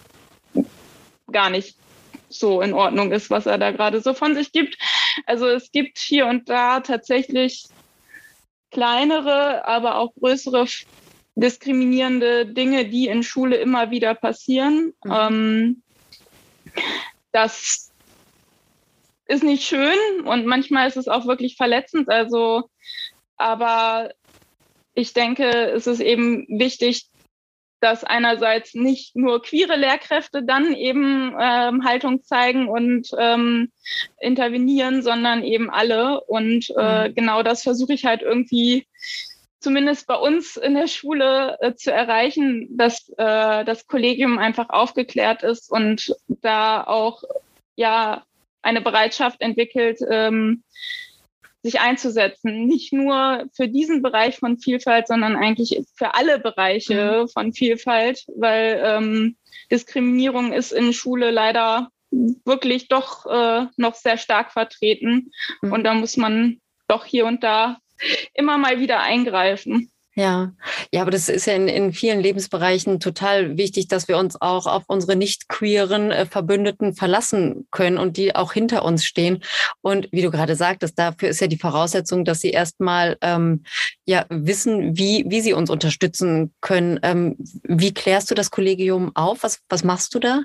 [1.30, 1.76] gar nicht
[2.32, 4.78] so in Ordnung ist, was er da gerade so von sich gibt.
[5.26, 7.66] Also es gibt hier und da tatsächlich
[8.70, 10.66] kleinere, aber auch größere
[11.34, 14.92] diskriminierende Dinge, die in Schule immer wieder passieren.
[15.04, 15.12] Mhm.
[15.12, 15.82] Ähm,
[17.32, 17.90] das
[19.26, 22.08] ist nicht schön und manchmal ist es auch wirklich verletzend.
[22.10, 22.68] Also,
[23.36, 24.10] aber
[24.94, 27.06] ich denke, es ist eben wichtig,
[27.82, 33.72] dass einerseits nicht nur queere Lehrkräfte dann eben ähm, Haltung zeigen und ähm,
[34.20, 36.20] intervenieren, sondern eben alle.
[36.20, 37.14] Und äh, mhm.
[37.14, 38.86] genau das versuche ich halt irgendwie
[39.58, 45.42] zumindest bei uns in der Schule äh, zu erreichen, dass äh, das Kollegium einfach aufgeklärt
[45.42, 47.24] ist und da auch
[47.74, 48.22] ja
[48.62, 50.62] eine Bereitschaft entwickelt, ähm,
[51.62, 52.66] sich einzusetzen.
[52.66, 57.28] Nicht nur für diesen Bereich von Vielfalt, sondern eigentlich für alle Bereiche mhm.
[57.28, 59.36] von Vielfalt, weil ähm,
[59.70, 65.30] Diskriminierung ist in Schule leider wirklich doch äh, noch sehr stark vertreten.
[65.62, 65.72] Mhm.
[65.72, 67.78] Und da muss man doch hier und da
[68.34, 69.90] immer mal wieder eingreifen.
[70.14, 70.52] Ja,
[70.92, 74.66] ja, aber das ist ja in, in vielen Lebensbereichen total wichtig, dass wir uns auch
[74.66, 79.42] auf unsere nicht queeren äh, Verbündeten verlassen können und die auch hinter uns stehen.
[79.80, 83.64] Und wie du gerade sagtest, dafür ist ja die Voraussetzung, dass sie erstmal ähm,
[84.04, 87.00] ja wissen, wie, wie sie uns unterstützen können.
[87.02, 89.42] Ähm, wie klärst du das Kollegium auf?
[89.42, 90.42] Was, was machst du da?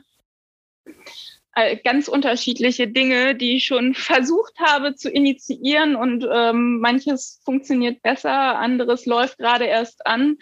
[1.58, 8.04] Äh, ganz unterschiedliche Dinge, die ich schon versucht habe zu initiieren und ähm, manches funktioniert
[8.04, 10.38] besser, anderes läuft gerade erst an.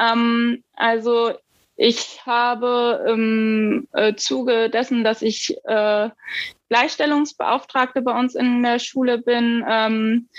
[0.00, 1.34] Ähm, also
[1.76, 6.08] ich habe im äh, Zuge dessen, dass ich äh,
[6.70, 10.30] Gleichstellungsbeauftragte bei uns in der Schule bin, ähm,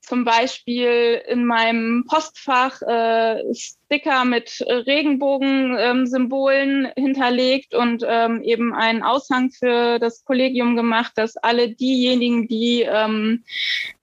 [0.00, 3.42] zum Beispiel in meinem Postfach äh,
[3.86, 11.36] Sticker mit Regenbogen-Symbolen ähm, hinterlegt und ähm, eben einen Aushang für das Kollegium gemacht, dass
[11.36, 13.44] alle diejenigen, die ähm,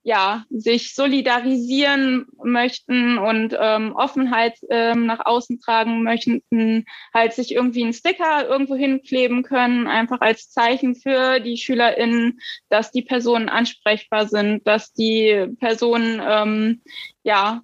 [0.04, 7.84] ja, sich solidarisieren möchten und ähm, Offenheit ähm, nach außen tragen möchten, halt sich irgendwie
[7.84, 14.28] einen Sticker irgendwo hinkleben können, einfach als Zeichen für die SchülerInnen, dass die Personen ansprechbar
[14.28, 16.82] sind, dass die Personen ähm,
[17.24, 17.62] ja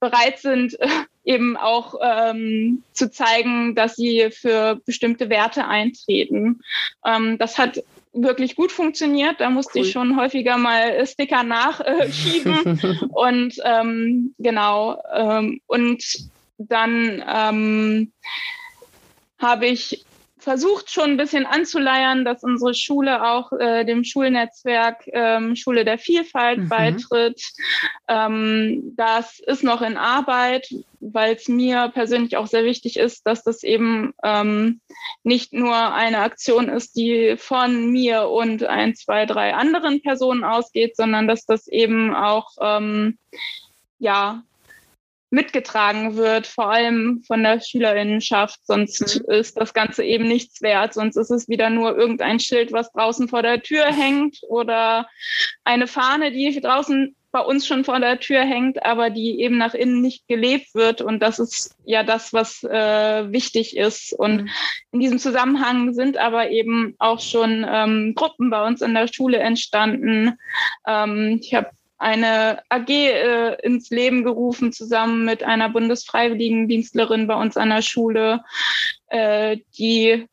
[0.00, 0.78] bereit sind,
[1.28, 6.60] eben auch ähm, zu zeigen, dass sie für bestimmte Werte eintreten.
[7.04, 7.82] Ähm, das hat
[8.14, 9.38] wirklich gut funktioniert.
[9.38, 9.84] Da musste cool.
[9.84, 12.80] ich schon häufiger mal Sticker nachschieben.
[12.82, 15.02] Äh, und ähm, genau.
[15.14, 16.02] Ähm, und
[16.56, 18.12] dann ähm,
[19.38, 20.06] habe ich
[20.38, 25.98] versucht schon ein bisschen anzuleiern, dass unsere Schule auch äh, dem Schulnetzwerk ähm, Schule der
[25.98, 26.68] Vielfalt mhm.
[26.68, 27.42] beitritt.
[28.06, 33.42] Ähm, das ist noch in Arbeit, weil es mir persönlich auch sehr wichtig ist, dass
[33.42, 34.80] das eben ähm,
[35.22, 40.96] nicht nur eine Aktion ist, die von mir und ein, zwei, drei anderen Personen ausgeht,
[40.96, 43.18] sondern dass das eben auch ähm,
[43.98, 44.42] ja
[45.30, 48.60] mitgetragen wird, vor allem von der Schülerinnenschaft.
[48.64, 49.34] Sonst mhm.
[49.34, 50.94] ist das Ganze eben nichts wert.
[50.94, 55.08] Sonst ist es wieder nur irgendein Schild, was draußen vor der Tür hängt oder
[55.64, 59.74] eine Fahne, die draußen bei uns schon vor der Tür hängt, aber die eben nach
[59.74, 61.02] innen nicht gelebt wird.
[61.02, 64.14] Und das ist ja das, was äh, wichtig ist.
[64.14, 64.50] Und mhm.
[64.92, 69.38] in diesem Zusammenhang sind aber eben auch schon ähm, Gruppen bei uns in der Schule
[69.38, 70.38] entstanden.
[70.86, 77.56] Ähm, ich habe eine AG äh, ins Leben gerufen, zusammen mit einer Bundesfreiwilligendienstlerin bei uns
[77.56, 78.44] an der Schule,
[79.08, 80.26] äh, die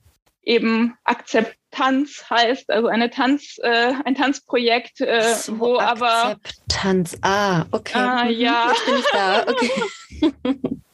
[0.43, 7.65] eben Akzeptanz heißt, also eine Tanz, äh, ein Tanzprojekt, äh, so, wo aber Akzeptanz, ah,
[7.71, 7.97] okay.
[7.97, 8.69] Ah, ja.
[8.69, 10.71] Jetzt bin ich da, okay.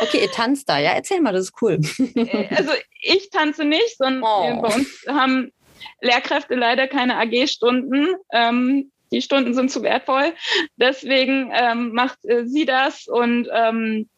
[0.00, 0.92] Okay, ihr tanzt da, ja?
[0.92, 1.80] Erzähl mal, das ist cool.
[2.14, 2.70] Äh, also
[3.02, 4.62] ich tanze nicht, sondern oh.
[4.62, 5.52] bei uns haben
[6.00, 8.14] Lehrkräfte leider keine AG-Stunden.
[8.32, 10.34] Ähm, die Stunden sind zu wertvoll.
[10.76, 14.08] Deswegen ähm, macht äh, sie das und ähm,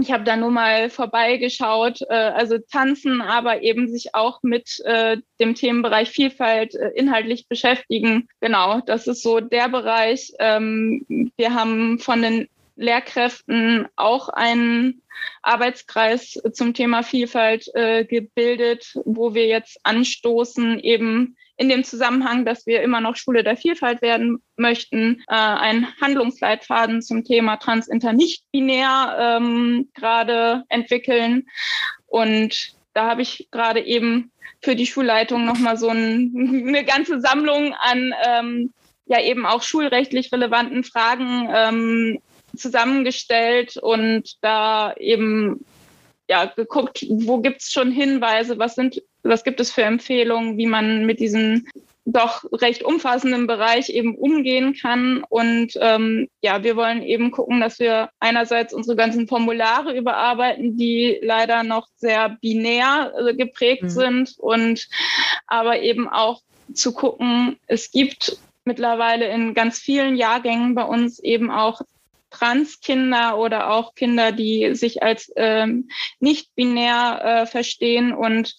[0.00, 5.16] ich habe da nur mal vorbeigeschaut, äh, also tanzen, aber eben sich auch mit äh,
[5.40, 8.28] dem Themenbereich Vielfalt äh, inhaltlich beschäftigen.
[8.40, 10.32] Genau, das ist so der Bereich.
[10.38, 15.02] Ähm, wir haben von den Lehrkräften auch einen
[15.42, 22.66] Arbeitskreis zum Thema Vielfalt äh, gebildet, wo wir jetzt anstoßen, eben in dem Zusammenhang, dass
[22.66, 28.44] wir immer noch Schule der Vielfalt werden möchten, äh, ein Handlungsleitfaden zum Thema Transinter nicht
[28.52, 31.48] binär ähm, gerade entwickeln.
[32.06, 34.30] Und da habe ich gerade eben
[34.62, 38.72] für die Schulleitung nochmal so ein, eine ganze Sammlung an ähm,
[39.06, 42.18] ja eben auch schulrechtlich relevanten Fragen ähm,
[42.56, 45.64] zusammengestellt und da eben
[46.28, 51.04] ja geguckt, wo gibt's schon Hinweise, was sind was gibt es für Empfehlungen, wie man
[51.04, 51.66] mit diesem
[52.12, 55.24] doch recht umfassenden Bereich eben umgehen kann.
[55.28, 61.18] Und ähm, ja, wir wollen eben gucken, dass wir einerseits unsere ganzen Formulare überarbeiten, die
[61.22, 63.90] leider noch sehr binär äh, geprägt mhm.
[63.90, 64.88] sind und
[65.46, 66.40] aber eben auch
[66.72, 71.82] zu gucken, es gibt mittlerweile in ganz vielen Jahrgängen bei uns eben auch
[72.30, 75.88] Transkinder oder auch Kinder, die sich als ähm,
[76.20, 78.56] nicht binär äh, verstehen und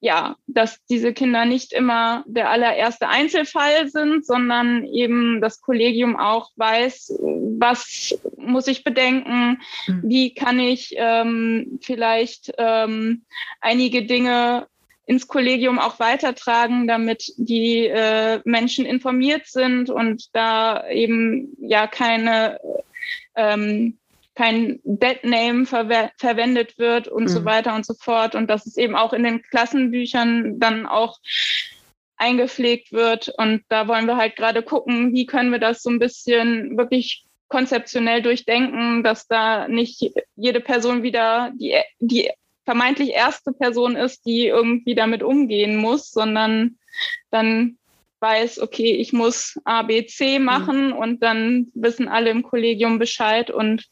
[0.00, 6.50] ja, dass diese Kinder nicht immer der allererste Einzelfall sind, sondern eben das Kollegium auch
[6.56, 7.18] weiß,
[7.58, 10.02] was muss ich bedenken, mhm.
[10.04, 13.24] wie kann ich ähm, vielleicht ähm,
[13.60, 14.66] einige Dinge
[15.06, 22.58] ins Kollegium auch weitertragen, damit die äh, Menschen informiert sind und da eben ja keine
[23.36, 23.98] ähm,
[24.34, 27.28] kein Deadname verwe verwendet wird und mhm.
[27.28, 28.34] so weiter und so fort.
[28.34, 31.18] Und dass es eben auch in den Klassenbüchern dann auch
[32.16, 33.32] eingepflegt wird.
[33.36, 37.24] Und da wollen wir halt gerade gucken, wie können wir das so ein bisschen wirklich
[37.48, 42.30] konzeptionell durchdenken, dass da nicht jede Person wieder die, die
[42.64, 46.76] vermeintlich erste Person ist, die irgendwie damit umgehen muss, sondern
[47.30, 47.78] dann
[48.26, 50.44] weiß, okay, ich muss A, B, C mhm.
[50.44, 53.84] machen und dann wissen alle im Kollegium Bescheid und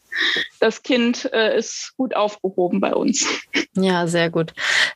[0.61, 3.27] das Kind äh, ist gut aufgehoben bei uns.
[3.77, 4.53] Ja, sehr gut.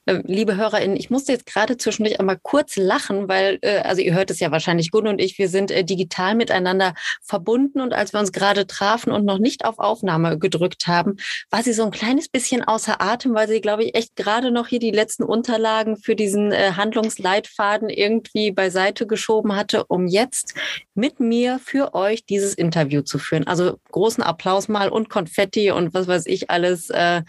[0.06, 4.14] Äh, liebe HörerInnen, ich musste jetzt gerade zwischendurch einmal kurz lachen, weil, äh, also ihr
[4.14, 8.12] hört es ja wahrscheinlich, Gunn und ich, wir sind äh, digital miteinander verbunden und als
[8.12, 11.16] wir uns gerade trafen und noch nicht auf Aufnahme gedrückt haben,
[11.50, 14.68] war sie so ein kleines bisschen außer Atem, weil sie, glaube ich, echt gerade noch
[14.68, 20.54] hier die letzten Unterlagen für diesen äh, Handlungsleitfaden irgendwie beiseite geschoben hatte, um jetzt
[20.94, 23.46] mit mir für euch dieses Interview zu führen.
[23.46, 27.22] Also großen Applaus mal und Konfetti und was weiß ich alles äh,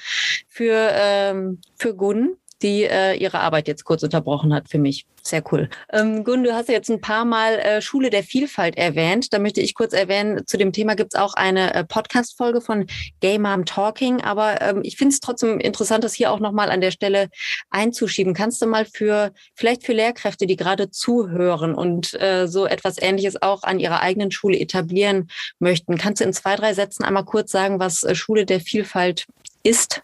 [0.48, 5.06] für, ähm, für Gunn die äh, ihre Arbeit jetzt kurz unterbrochen hat für mich.
[5.22, 5.70] Sehr cool.
[5.92, 9.34] Ähm, Gun, du hast jetzt ein paar Mal äh, Schule der Vielfalt erwähnt.
[9.34, 12.88] Da möchte ich kurz erwähnen, zu dem Thema gibt es auch eine äh, Podcast-Folge von
[13.20, 14.22] Gay Mom Talking.
[14.22, 17.30] Aber ähm, ich finde es trotzdem interessant, das hier auch nochmal an der Stelle
[17.70, 18.34] einzuschieben.
[18.34, 23.42] Kannst du mal für, vielleicht für Lehrkräfte, die gerade zuhören und äh, so etwas Ähnliches
[23.42, 27.52] auch an ihrer eigenen Schule etablieren möchten, kannst du in zwei, drei Sätzen einmal kurz
[27.52, 29.28] sagen, was äh, Schule der Vielfalt
[29.64, 30.02] ist?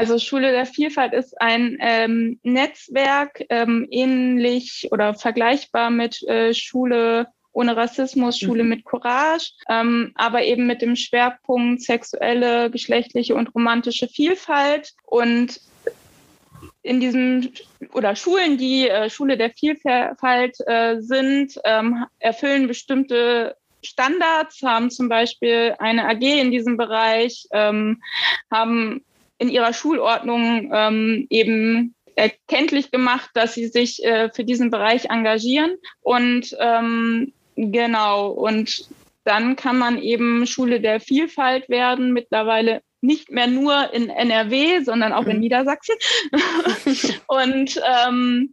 [0.00, 7.26] Also Schule der Vielfalt ist ein ähm, Netzwerk, ähm, ähnlich oder vergleichbar mit äh, Schule
[7.52, 8.70] ohne Rassismus, Schule mhm.
[8.70, 14.94] mit Courage, ähm, aber eben mit dem Schwerpunkt sexuelle, geschlechtliche und romantische Vielfalt.
[15.04, 15.60] Und
[16.82, 17.52] in diesem
[17.92, 25.10] oder Schulen, die äh, Schule der Vielfalt äh, sind, ähm, erfüllen bestimmte Standards, haben zum
[25.10, 28.00] Beispiel eine AG in diesem Bereich, ähm,
[28.50, 29.04] haben
[29.40, 35.76] in ihrer Schulordnung ähm, eben erkenntlich gemacht, dass sie sich äh, für diesen Bereich engagieren.
[36.02, 38.88] Und ähm, genau, und
[39.24, 45.14] dann kann man eben Schule der Vielfalt werden, mittlerweile nicht mehr nur in NRW, sondern
[45.14, 45.40] auch in mhm.
[45.40, 45.94] Niedersachsen.
[47.26, 48.52] und ähm,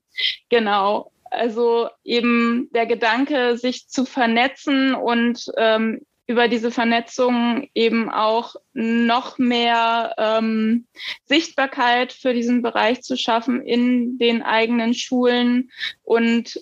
[0.49, 8.55] genau, also eben der Gedanke, sich zu vernetzen und ähm, über diese Vernetzung eben auch
[8.73, 10.85] noch mehr ähm,
[11.25, 15.71] Sichtbarkeit für diesen Bereich zu schaffen in den eigenen Schulen
[16.03, 16.59] und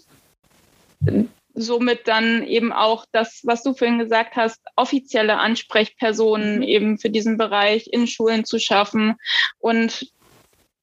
[1.56, 6.64] somit dann eben auch das, was du vorhin gesagt hast, offizielle Ansprechpersonen mhm.
[6.64, 9.16] eben für diesen Bereich in Schulen zu schaffen
[9.60, 10.12] und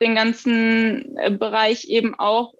[0.00, 2.54] den ganzen äh, Bereich eben auch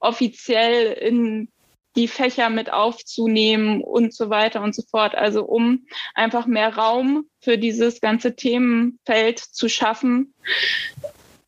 [0.00, 1.48] offiziell in
[1.96, 5.14] die Fächer mit aufzunehmen und so weiter und so fort.
[5.14, 10.34] Also um einfach mehr Raum für dieses ganze Themenfeld zu schaffen,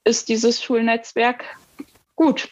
[0.04, 1.44] ist dieses Schulnetzwerk
[2.14, 2.48] gut.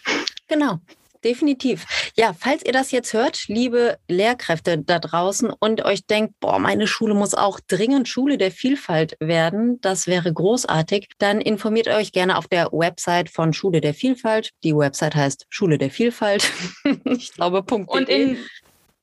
[0.49, 0.79] Genau
[1.25, 2.13] definitiv.
[2.17, 6.87] Ja, falls ihr das jetzt hört, liebe Lehrkräfte da draußen und euch denkt, boah, meine
[6.87, 12.39] Schule muss auch dringend Schule der Vielfalt werden, das wäre großartig, dann informiert euch gerne
[12.39, 14.51] auf der Website von Schule der Vielfalt.
[14.63, 16.51] Die Website heißt Schule der Vielfalt.
[17.05, 17.91] ich glaube, Punkt.
[17.91, 18.39] Und in,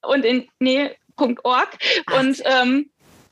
[0.02, 1.78] und in, nee, .org.
[2.18, 2.90] Und, ähm,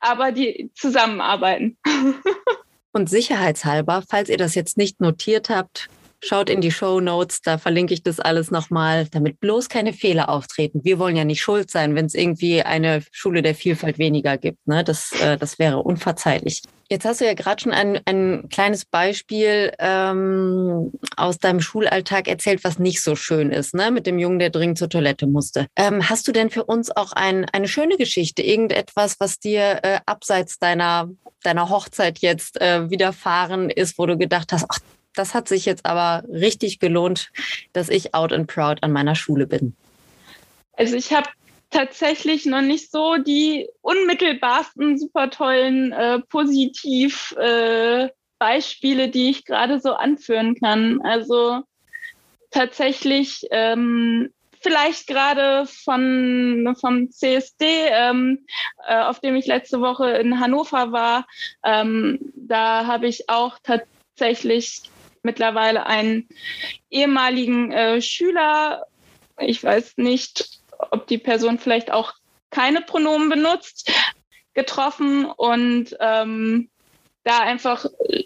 [0.00, 1.78] aber die zusammenarbeiten.
[2.92, 5.88] Und sicherheitshalber, falls ihr das jetzt nicht notiert habt,
[6.22, 10.28] schaut in die Show Notes, da verlinke ich das alles nochmal, damit bloß keine Fehler
[10.28, 10.80] auftreten.
[10.84, 14.66] Wir wollen ja nicht schuld sein, wenn es irgendwie eine Schule der Vielfalt weniger gibt.
[14.66, 14.84] Ne?
[14.84, 16.62] Das, äh, das wäre unverzeihlich.
[16.90, 22.64] Jetzt hast du ja gerade schon ein, ein kleines Beispiel ähm, aus deinem Schulalltag erzählt,
[22.64, 23.90] was nicht so schön ist, ne?
[23.90, 25.66] mit dem Jungen, der dringend zur Toilette musste.
[25.76, 30.00] Ähm, hast du denn für uns auch ein, eine schöne Geschichte, irgendetwas, was dir äh,
[30.06, 31.10] abseits deiner,
[31.42, 34.78] deiner Hochzeit jetzt äh, widerfahren ist, wo du gedacht hast, ach,
[35.18, 37.30] das hat sich jetzt aber richtig gelohnt,
[37.72, 39.74] dass ich out and proud an meiner Schule bin.
[40.72, 41.28] Also ich habe
[41.70, 48.08] tatsächlich noch nicht so die unmittelbarsten, super tollen, äh, positiv äh,
[48.38, 51.00] Beispiele, die ich gerade so anführen kann.
[51.02, 51.62] Also
[52.50, 58.46] tatsächlich ähm, vielleicht gerade von vom CSD, ähm,
[58.86, 61.26] äh, auf dem ich letzte Woche in Hannover war.
[61.64, 64.82] Ähm, da habe ich auch tatsächlich
[65.22, 66.28] mittlerweile einen
[66.90, 68.86] ehemaligen äh, Schüler,
[69.38, 70.60] ich weiß nicht,
[70.90, 72.14] ob die Person vielleicht auch
[72.50, 73.90] keine Pronomen benutzt,
[74.54, 76.70] getroffen und ähm,
[77.24, 78.24] da einfach äh,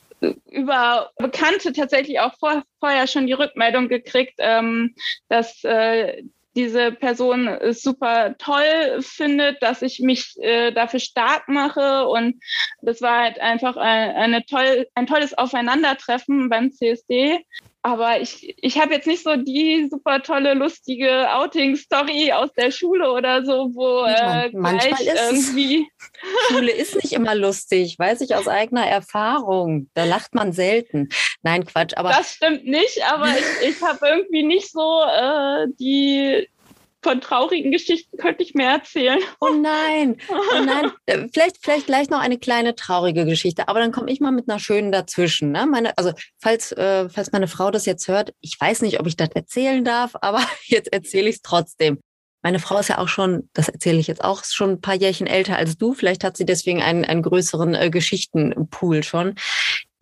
[0.51, 4.95] über Bekannte tatsächlich auch vor, vorher schon die Rückmeldung gekriegt, ähm,
[5.29, 6.23] dass äh,
[6.55, 12.07] diese Person es super toll findet, dass ich mich äh, dafür stark mache.
[12.07, 12.43] Und
[12.83, 17.45] das war halt einfach eine, eine toll, ein tolles Aufeinandertreffen beim CSD.
[17.85, 23.11] Aber ich, ich habe jetzt nicht so die super tolle, lustige Outing-Story aus der Schule
[23.11, 25.89] oder so, wo äh, manchmal ist irgendwie.
[26.49, 29.91] Schule ist nicht immer lustig, weiß ich aus eigener Erfahrung.
[29.95, 31.09] Da lacht man selten.
[31.43, 31.95] Nein, Quatsch.
[31.97, 36.49] Aber das stimmt nicht, aber ich, ich habe irgendwie nicht so äh, die
[37.03, 39.19] von traurigen Geschichten könnte ich mehr erzählen.
[39.41, 40.91] Oh nein, oh nein.
[41.07, 44.49] Äh, vielleicht, vielleicht gleich noch eine kleine traurige Geschichte, aber dann komme ich mal mit
[44.49, 45.51] einer schönen dazwischen.
[45.51, 45.67] Ne?
[45.67, 49.17] Meine, also falls, äh, falls meine Frau das jetzt hört, ich weiß nicht, ob ich
[49.17, 51.99] das erzählen darf, aber jetzt erzähle ich es trotzdem.
[52.43, 55.29] Meine Frau ist ja auch schon, das erzähle ich jetzt auch, schon ein paar Jährchen
[55.29, 55.95] älter als du.
[55.95, 59.37] Vielleicht hat sie deswegen einen, einen größeren äh, Geschichtenpool schon.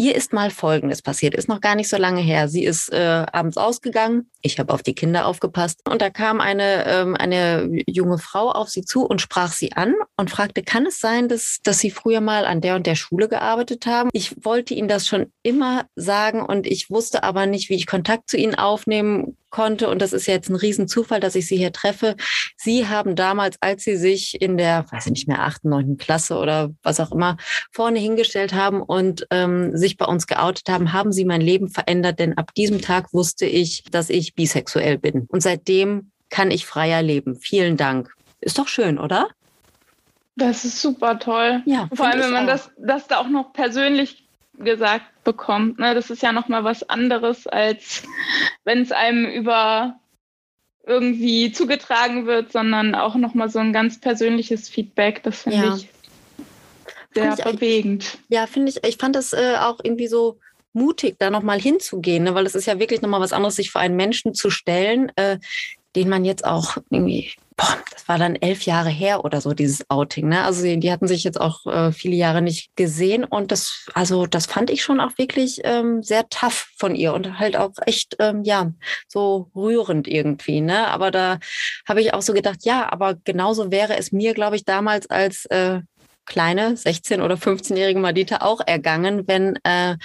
[0.01, 2.49] Ihr ist mal Folgendes passiert, ist noch gar nicht so lange her.
[2.49, 6.87] Sie ist äh, abends ausgegangen, ich habe auf die Kinder aufgepasst und da kam eine,
[6.87, 11.01] ähm, eine junge Frau auf sie zu und sprach sie an und fragte, kann es
[11.01, 14.09] sein, dass, dass Sie früher mal an der und der Schule gearbeitet haben?
[14.15, 18.31] Ich wollte Ihnen das schon immer sagen und ich wusste aber nicht, wie ich Kontakt
[18.31, 19.89] zu Ihnen aufnehmen konnte.
[19.89, 22.17] Und das ist jetzt ein Riesenzufall, dass ich Sie hier treffe.
[22.57, 26.37] Sie haben damals, als Sie sich in der, weiß ich nicht mehr, achten, neunten Klasse
[26.37, 27.37] oder was auch immer,
[27.73, 32.19] vorne hingestellt haben und ähm, sich bei uns geoutet haben, haben Sie mein Leben verändert.
[32.19, 35.27] Denn ab diesem Tag wusste ich, dass ich bisexuell bin.
[35.29, 37.37] Und seitdem kann ich freier leben.
[37.37, 38.15] Vielen Dank.
[38.41, 39.29] Ist doch schön, oder?
[40.37, 41.63] Das ist super toll.
[41.67, 44.30] Ja, Vor allem, wenn man das, das da auch noch persönlich
[44.61, 45.79] gesagt bekommt.
[45.79, 45.95] Ne?
[45.95, 48.03] Das ist ja nochmal was anderes, als
[48.65, 49.99] wenn es einem über
[50.87, 55.23] irgendwie zugetragen wird, sondern auch nochmal so ein ganz persönliches Feedback.
[55.23, 55.77] Das finde ja.
[55.77, 55.89] ich
[57.15, 58.19] sehr ich bewegend.
[58.29, 60.39] Ja, finde ich, ich fand das äh, auch irgendwie so
[60.73, 62.35] mutig, da nochmal hinzugehen, ne?
[62.35, 65.39] weil es ist ja wirklich nochmal was anderes, sich vor einen Menschen zu stellen, äh,
[65.97, 69.89] den man jetzt auch irgendwie boah, das war dann elf Jahre her oder so, dieses
[69.91, 70.29] Outing.
[70.29, 70.45] Ne?
[70.45, 74.47] Also die, hatten sich jetzt auch äh, viele Jahre nicht gesehen und das, also das
[74.47, 78.45] fand ich schon auch wirklich ähm, sehr tough von ihr und halt auch echt, ähm,
[78.45, 78.73] ja,
[79.09, 80.63] so rührend irgendwie.
[80.63, 80.89] Ne?
[80.89, 81.39] Aber da
[81.87, 85.45] habe ich auch so gedacht, ja, aber genauso wäre es mir, glaube ich, damals als
[85.47, 85.81] äh,
[86.25, 89.97] kleine 16- oder 15-jährige Madita auch ergangen, wenn äh,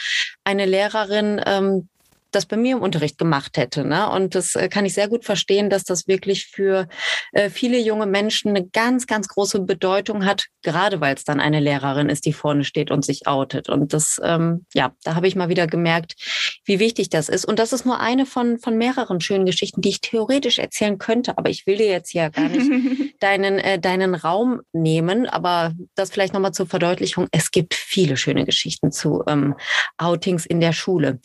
[0.44, 1.88] eine Lehrerin ähm,
[2.36, 3.86] das bei mir im Unterricht gemacht hätte.
[3.86, 4.10] Ne?
[4.10, 6.88] Und das äh, kann ich sehr gut verstehen, dass das wirklich für
[7.32, 11.60] äh, viele junge Menschen eine ganz, ganz große Bedeutung hat, gerade weil es dann eine
[11.60, 13.70] Lehrerin ist, die vorne steht und sich outet.
[13.70, 16.16] Und das, ähm, ja, da habe ich mal wieder gemerkt,
[16.66, 17.46] wie wichtig das ist.
[17.46, 21.38] Und das ist nur eine von, von mehreren schönen Geschichten, die ich theoretisch erzählen könnte.
[21.38, 22.70] Aber ich will dir jetzt ja gar nicht
[23.22, 25.28] deinen, äh, deinen Raum nehmen.
[25.28, 27.28] Aber das vielleicht nochmal zur Verdeutlichung.
[27.32, 29.56] Es gibt viele schöne Geschichten zu ähm,
[29.98, 31.20] Outings in der Schule.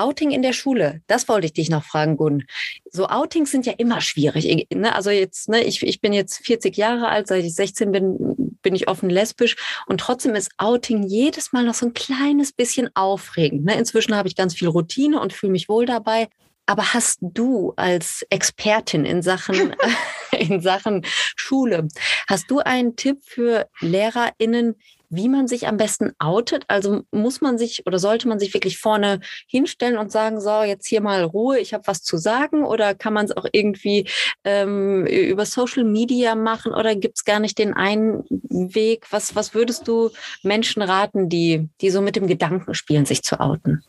[0.00, 2.44] Outing in der Schule, das wollte ich dich noch fragen, Gunn.
[2.90, 4.66] So Outings sind ja immer schwierig.
[4.72, 4.94] Ne?
[4.94, 8.74] Also jetzt, ne, ich, ich bin jetzt 40 Jahre alt, seit ich 16 bin, bin
[8.74, 13.64] ich offen lesbisch und trotzdem ist Outing jedes Mal noch so ein kleines bisschen aufregend.
[13.64, 13.74] Ne?
[13.74, 16.28] Inzwischen habe ich ganz viel Routine und fühle mich wohl dabei.
[16.66, 19.74] Aber hast du als Expertin in Sachen,
[20.38, 21.04] in Sachen
[21.36, 21.88] Schule,
[22.28, 24.76] hast du einen Tipp für LehrerInnen,
[25.10, 26.64] wie man sich am besten outet?
[26.68, 30.86] Also muss man sich oder sollte man sich wirklich vorne hinstellen und sagen, so, jetzt
[30.86, 32.64] hier mal Ruhe, ich habe was zu sagen?
[32.64, 34.08] Oder kann man es auch irgendwie
[34.44, 39.06] ähm, über Social Media machen oder gibt es gar nicht den einen Weg?
[39.10, 40.10] Was, was würdest du
[40.42, 43.82] Menschen raten, die, die so mit dem Gedanken spielen, sich zu outen?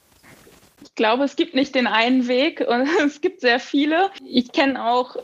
[0.83, 4.09] Ich glaube, es gibt nicht den einen Weg und es gibt sehr viele.
[4.25, 5.15] Ich kenne auch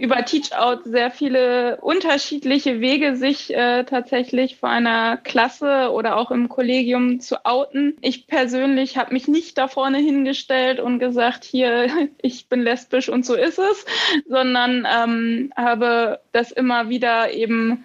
[0.00, 6.48] über Teach-Out sehr viele unterschiedliche Wege, sich äh, tatsächlich vor einer Klasse oder auch im
[6.48, 7.96] Kollegium zu outen.
[8.00, 11.88] Ich persönlich habe mich nicht da vorne hingestellt und gesagt, hier,
[12.22, 13.84] ich bin lesbisch und so ist es,
[14.26, 17.84] sondern ähm, habe das immer wieder eben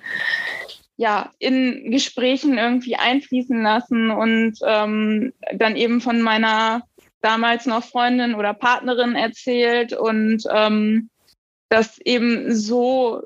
[0.97, 6.83] ja, in Gesprächen irgendwie einfließen lassen und ähm, dann eben von meiner
[7.19, 11.09] damals noch Freundin oder Partnerin erzählt und ähm,
[11.75, 13.23] das eben so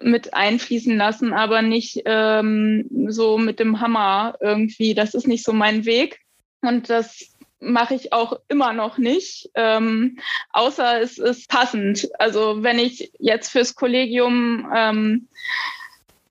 [0.00, 4.94] mit einfließen lassen, aber nicht ähm, so mit dem Hammer irgendwie.
[4.94, 6.18] Das ist nicht so mein Weg.
[6.62, 10.18] Und das mache ich auch immer noch nicht, ähm,
[10.50, 12.08] außer es ist passend.
[12.18, 15.28] Also wenn ich jetzt fürs Kollegium ähm,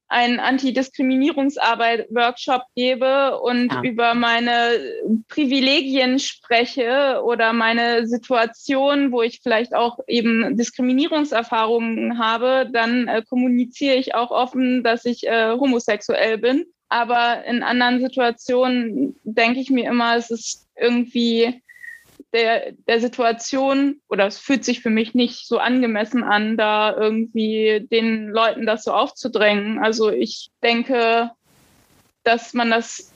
[0.07, 3.81] einen Antidiskriminierungsarbeit-Workshop gebe und ja.
[3.81, 4.79] über meine
[5.27, 13.95] Privilegien spreche oder meine Situation, wo ich vielleicht auch eben Diskriminierungserfahrungen habe, dann äh, kommuniziere
[13.95, 16.65] ich auch offen, dass ich äh, homosexuell bin.
[16.89, 21.63] Aber in anderen Situationen denke ich mir immer, es ist irgendwie
[22.35, 27.87] der, der Situation oder es fühlt sich für mich nicht so angemessen an, da irgendwie
[27.89, 29.79] den Leuten das so aufzudrängen.
[29.79, 31.31] Also ich denke,
[32.23, 33.13] dass man das,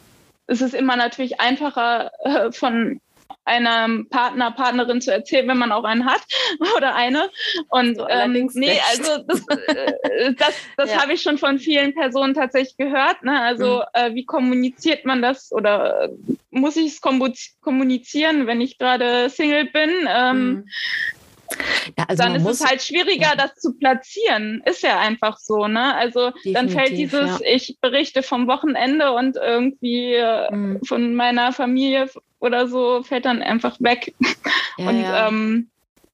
[0.47, 3.01] es ist immer natürlich einfacher äh, von
[3.45, 6.21] einem Partner, Partnerin zu erzählen, wenn man auch einen hat
[6.77, 7.29] oder eine.
[7.69, 11.01] Und so, ähm, nee, also das, äh, das, das ja.
[11.01, 13.23] habe ich schon von vielen Personen tatsächlich gehört.
[13.23, 13.41] Ne?
[13.41, 13.83] Also mhm.
[13.93, 16.09] äh, wie kommuniziert man das oder äh,
[16.51, 19.89] muss ich es kommunizieren, wenn ich gerade Single bin?
[20.07, 20.65] Ähm, mhm.
[21.97, 23.35] Ja, also dann ist es halt schwieriger, ja.
[23.35, 24.61] das zu platzieren.
[24.65, 25.95] Ist ja einfach so, ne?
[25.95, 27.45] Also Definitiv, dann fällt dieses, ja.
[27.45, 30.79] ich berichte vom Wochenende und irgendwie äh, mhm.
[30.85, 32.07] von meiner Familie
[32.39, 34.13] oder so, fällt dann einfach weg.
[34.77, 35.69] und ähm,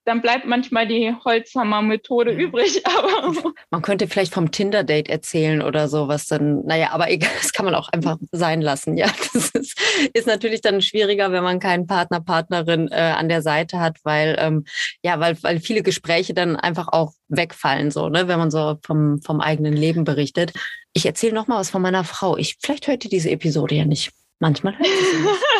[0.05, 2.37] dann bleibt manchmal die Holzhammer-Methode ja.
[2.37, 2.85] übrig.
[2.95, 3.33] Aber
[3.71, 7.65] man könnte vielleicht vom Tinder-Date erzählen oder so, was dann, naja, aber egal, das kann
[7.65, 8.97] man auch einfach sein lassen.
[8.97, 9.79] Ja, das ist,
[10.13, 14.37] ist natürlich dann schwieriger, wenn man keinen Partner, Partnerin äh, an der Seite hat, weil,
[14.39, 14.65] ähm,
[15.03, 19.21] ja, weil, weil viele Gespräche dann einfach auch wegfallen, so, ne, wenn man so vom,
[19.21, 20.53] vom eigenen Leben berichtet.
[20.93, 22.37] Ich erzähle noch mal was von meiner Frau.
[22.37, 24.11] Ich, vielleicht hört ihr diese Episode ja nicht.
[24.39, 25.54] Manchmal hört sie sie nicht.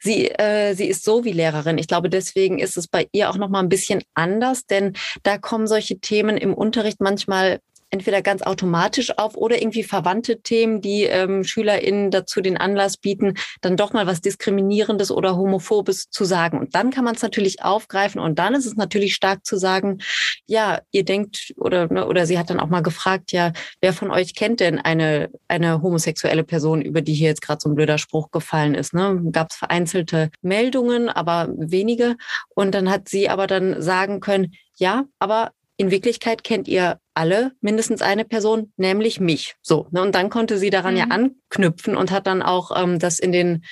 [0.00, 1.78] Sie, äh, sie ist so wie Lehrerin.
[1.78, 5.38] Ich glaube, deswegen ist es bei ihr auch noch mal ein bisschen anders, denn da
[5.38, 11.04] kommen solche Themen im Unterricht manchmal entweder ganz automatisch auf oder irgendwie verwandte Themen, die
[11.04, 16.58] ähm, SchülerInnen dazu den Anlass bieten, dann doch mal was Diskriminierendes oder Homophobes zu sagen.
[16.58, 19.98] Und dann kann man es natürlich aufgreifen und dann ist es natürlich stark zu sagen,
[20.46, 24.10] ja, ihr denkt oder, ne, oder sie hat dann auch mal gefragt, ja, wer von
[24.10, 27.98] euch kennt denn eine, eine homosexuelle Person, über die hier jetzt gerade so ein blöder
[27.98, 28.94] Spruch gefallen ist?
[28.94, 29.20] Ne?
[29.32, 32.16] Gab es vereinzelte Meldungen, aber wenige.
[32.54, 37.52] Und dann hat sie aber dann sagen können, ja, aber in Wirklichkeit kennt ihr alle
[37.60, 39.56] mindestens eine Person, nämlich mich.
[39.60, 40.02] So, ne?
[40.02, 40.98] Und dann konnte sie daran mhm.
[40.98, 43.64] ja anknüpfen und hat dann auch ähm, das in den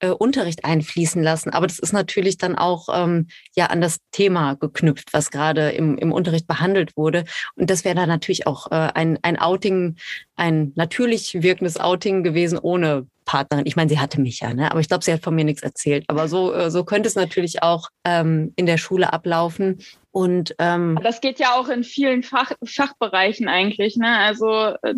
[0.00, 1.50] äh, Unterricht einfließen lassen.
[1.50, 5.96] Aber das ist natürlich dann auch ähm, ja an das Thema geknüpft, was gerade im,
[5.96, 7.24] im Unterricht behandelt wurde.
[7.54, 9.96] Und das wäre dann natürlich auch äh, ein, ein Outing,
[10.34, 13.66] ein natürlich wirkendes Outing gewesen ohne Partnerin.
[13.66, 14.70] Ich meine, sie hatte mich ja, ne?
[14.70, 16.04] aber ich glaube, sie hat von mir nichts erzählt.
[16.08, 19.78] Aber so, äh, so könnte es natürlich auch ähm, in der Schule ablaufen.
[20.10, 23.96] Und ähm, das geht ja auch in vielen Fach, Fachbereichen eigentlich.
[23.96, 24.08] Ne?
[24.18, 24.94] Also äh,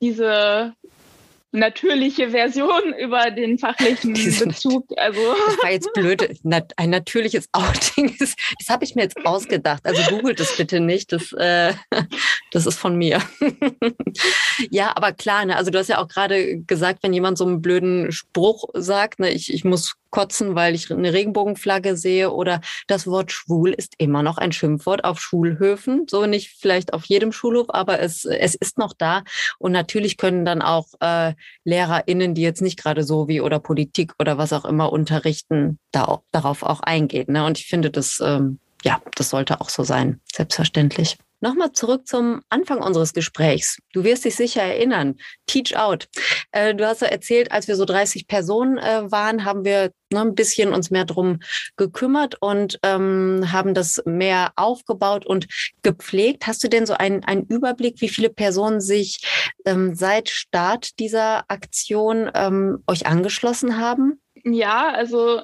[0.00, 0.74] diese
[1.56, 4.86] natürliche Version über den fachlichen Bezug.
[4.96, 6.38] Also das war jetzt blöd.
[6.76, 9.84] Ein natürliches Outing ist, das habe ich mir jetzt ausgedacht.
[9.84, 11.12] Also googelt es bitte nicht.
[11.12, 11.74] Das, äh,
[12.52, 13.20] das ist von mir.
[14.70, 17.62] ja, aber klar, ne, also du hast ja auch gerade gesagt, wenn jemand so einen
[17.62, 23.06] blöden Spruch sagt, ne, ich, ich muss kotzen, weil ich eine Regenbogenflagge sehe oder das
[23.06, 26.06] Wort schwul ist immer noch ein Schimpfwort auf Schulhöfen.
[26.08, 29.24] So nicht vielleicht auf jedem Schulhof, aber es, es ist noch da.
[29.58, 34.14] Und natürlich können dann auch äh, LehrerInnen, die jetzt nicht gerade so wie oder Politik
[34.18, 37.30] oder was auch immer unterrichten, da auch, darauf auch eingehen.
[37.30, 37.44] Ne?
[37.44, 41.18] Und ich finde, das, ähm, ja, das sollte auch so sein, selbstverständlich.
[41.40, 43.78] Nochmal zurück zum Anfang unseres Gesprächs.
[43.92, 45.16] Du wirst dich sicher erinnern.
[45.46, 46.08] Teach Out.
[46.52, 50.20] Äh, du hast ja erzählt, als wir so 30 Personen äh, waren, haben wir ne,
[50.22, 51.40] ein bisschen uns mehr drum
[51.76, 55.46] gekümmert und ähm, haben das mehr aufgebaut und
[55.82, 56.46] gepflegt.
[56.46, 59.20] Hast du denn so einen, einen Überblick, wie viele Personen sich
[59.66, 64.20] ähm, seit Start dieser Aktion ähm, euch angeschlossen haben?
[64.44, 65.42] Ja, also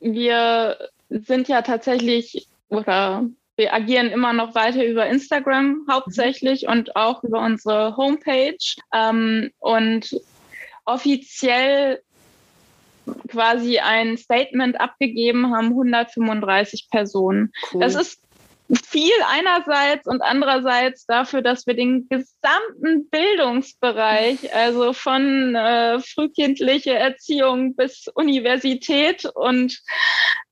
[0.00, 0.76] wir
[1.08, 3.24] sind ja tatsächlich oder
[3.56, 6.72] wir agieren immer noch weiter über Instagram hauptsächlich mhm.
[6.72, 8.56] und auch über unsere Homepage.
[8.94, 10.14] Ähm, und
[10.84, 12.00] offiziell
[13.28, 17.52] quasi ein Statement abgegeben haben 135 Personen.
[17.72, 17.80] Cool.
[17.80, 18.20] Das ist
[18.74, 27.76] viel einerseits und andererseits dafür, dass wir den gesamten Bildungsbereich, also von äh, frühkindliche Erziehung
[27.76, 29.80] bis Universität und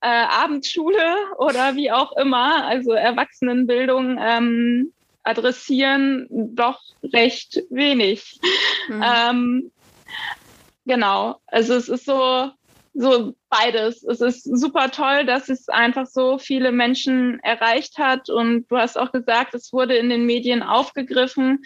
[0.01, 4.93] äh, Abendschule oder wie auch immer, also Erwachsenenbildung ähm,
[5.23, 8.39] adressieren, doch recht wenig.
[8.87, 9.03] Mhm.
[9.03, 9.71] Ähm,
[10.85, 12.51] genau, also es ist so,
[12.93, 14.03] so beides.
[14.03, 18.29] Es ist super toll, dass es einfach so viele Menschen erreicht hat.
[18.29, 21.61] Und du hast auch gesagt, es wurde in den Medien aufgegriffen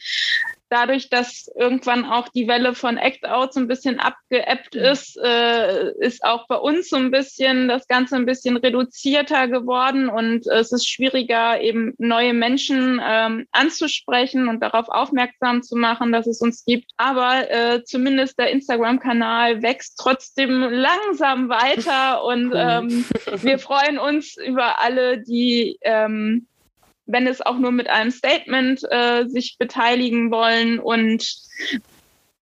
[0.70, 5.92] dadurch, dass irgendwann auch die Welle von Act Out so ein bisschen abgeebbt ist, äh,
[6.00, 10.72] ist auch bei uns so ein bisschen das Ganze ein bisschen reduzierter geworden und es
[10.72, 16.64] ist schwieriger, eben neue Menschen ähm, anzusprechen und darauf aufmerksam zu machen, dass es uns
[16.66, 16.92] gibt.
[16.98, 21.79] Aber äh, zumindest der Instagram-Kanal wächst trotzdem langsam weiter
[22.22, 23.06] und ähm,
[23.42, 26.48] wir freuen uns über alle, die ähm,
[27.06, 31.26] wenn es auch nur mit einem Statement äh, sich beteiligen wollen und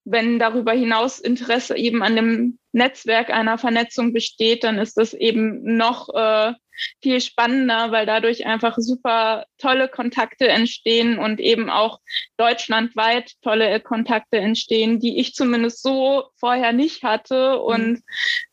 [0.03, 5.77] wenn darüber hinaus Interesse eben an dem Netzwerk einer Vernetzung besteht, dann ist das eben
[5.77, 6.53] noch äh,
[7.01, 11.99] viel spannender, weil dadurch einfach super tolle Kontakte entstehen und eben auch
[12.37, 18.01] deutschlandweit tolle Kontakte entstehen, die ich zumindest so vorher nicht hatte und mhm.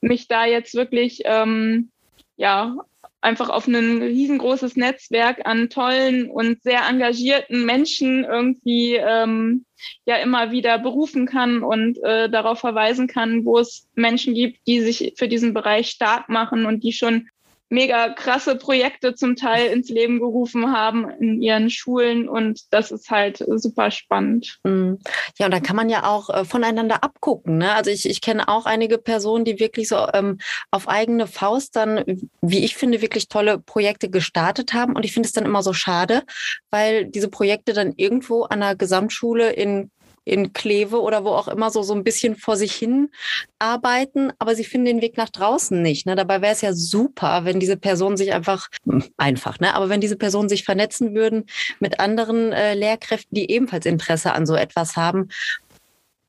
[0.00, 1.90] mich da jetzt wirklich ähm,
[2.36, 2.76] ja
[3.24, 9.64] einfach auf ein riesengroßes Netzwerk an tollen und sehr engagierten Menschen irgendwie ähm,
[10.04, 14.80] ja immer wieder berufen kann und äh, darauf verweisen kann, wo es Menschen gibt, die
[14.80, 17.28] sich für diesen Bereich stark machen und die schon
[17.74, 23.10] mega krasse Projekte zum Teil ins Leben gerufen haben in ihren Schulen und das ist
[23.10, 24.58] halt super spannend.
[24.62, 24.98] Mhm.
[25.38, 27.58] Ja, und da kann man ja auch äh, voneinander abgucken.
[27.58, 27.74] Ne?
[27.74, 30.38] Also ich, ich kenne auch einige Personen, die wirklich so ähm,
[30.70, 32.04] auf eigene Faust dann,
[32.40, 35.72] wie ich finde, wirklich tolle Projekte gestartet haben und ich finde es dann immer so
[35.72, 36.22] schade,
[36.70, 39.90] weil diese Projekte dann irgendwo an der Gesamtschule in
[40.24, 43.10] in Kleve oder wo auch immer so, so ein bisschen vor sich hin
[43.58, 46.06] arbeiten, aber sie finden den Weg nach draußen nicht.
[46.06, 46.16] Ne?
[46.16, 48.68] Dabei wäre es ja super, wenn diese Personen sich einfach,
[49.16, 49.74] einfach, ne?
[49.74, 51.44] aber wenn diese Personen sich vernetzen würden
[51.80, 55.28] mit anderen äh, Lehrkräften, die ebenfalls Interesse an so etwas haben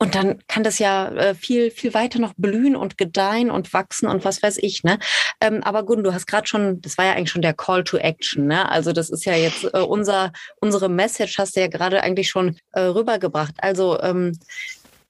[0.06, 4.08] und dann kann das ja äh, viel, viel weiter noch blühen und gedeihen und wachsen
[4.08, 4.84] und was weiß ich.
[4.84, 5.00] Ne?
[5.42, 7.98] Ähm, aber Gun, du hast gerade schon, das war ja eigentlich schon der Call to
[7.98, 8.46] Action.
[8.46, 8.70] Ne?
[8.70, 10.32] Also das ist ja jetzt äh, unser,
[10.62, 13.56] unsere Message, hast du ja gerade eigentlich schon äh, rübergebracht.
[13.58, 14.34] Also ähm,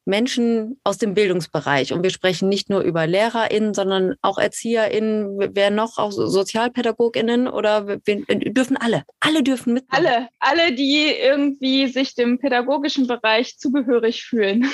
[0.06, 1.92] Menschen aus dem Bildungsbereich.
[1.92, 7.88] Und wir sprechen nicht nur über LehrerInnen, sondern auch ErzieherInnen, wer noch, auch SozialpädagogInnen oder
[7.88, 9.04] wir, dürfen alle.
[9.20, 9.86] Alle dürfen mit.
[9.90, 14.70] Alle, alle, die irgendwie sich dem pädagogischen Bereich zugehörig fühlen.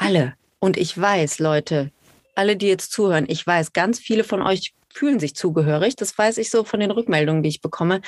[0.00, 0.34] Alle.
[0.60, 1.90] Und ich weiß, Leute,
[2.34, 5.94] alle, die jetzt zuhören, ich weiß, ganz viele von euch fühlen sich zugehörig.
[5.94, 8.00] Das weiß ich so von den Rückmeldungen, die ich bekomme.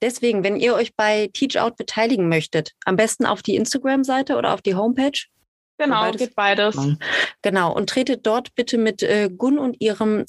[0.00, 4.54] Deswegen, wenn ihr euch bei Teach Out beteiligen möchtet, am besten auf die Instagram-Seite oder
[4.54, 5.18] auf die Homepage
[5.76, 6.76] Genau, beides geht beides.
[7.42, 7.74] Genau.
[7.74, 10.26] Und tretet dort bitte mit äh, Gun und ihrem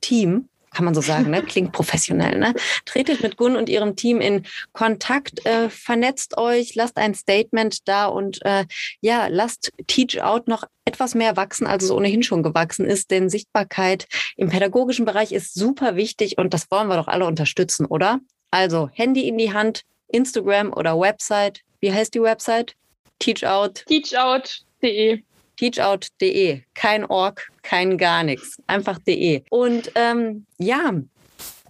[0.00, 1.42] Team kann man so sagen, ne?
[1.42, 2.38] klingt professionell.
[2.38, 2.54] Ne?
[2.84, 8.06] Tretet mit Gun und ihrem Team in Kontakt, äh, vernetzt euch, lasst ein Statement da
[8.06, 8.66] und äh,
[9.00, 13.30] ja, lasst Teach Out noch etwas mehr wachsen, als es ohnehin schon gewachsen ist, denn
[13.30, 14.06] Sichtbarkeit
[14.36, 18.20] im pädagogischen Bereich ist super wichtig und das wollen wir doch alle unterstützen, oder?
[18.50, 21.60] Also Handy in die Hand, Instagram oder Website.
[21.80, 22.74] Wie heißt die Website?
[23.18, 23.84] Teach Out.
[23.86, 25.22] Teach Out teachout.de.
[25.56, 26.62] Teachout.de.
[26.74, 28.58] Kein Org, kein gar nichts.
[28.66, 29.42] Einfach de.
[29.50, 30.92] Und ähm, ja,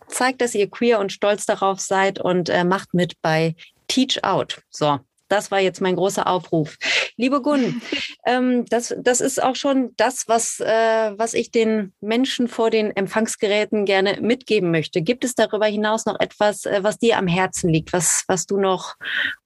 [0.08, 3.54] zeigt, dass ihr queer und stolz darauf seid und äh, macht mit bei
[3.88, 4.62] Teach Out.
[4.70, 6.76] So, das war jetzt mein großer Aufruf.
[7.16, 7.82] Liebe Gun,
[8.26, 12.94] ähm, das, das ist auch schon das, was, äh, was ich den Menschen vor den
[12.94, 15.02] Empfangsgeräten gerne mitgeben möchte.
[15.02, 18.58] Gibt es darüber hinaus noch etwas, äh, was dir am Herzen liegt, was, was du
[18.58, 18.94] noch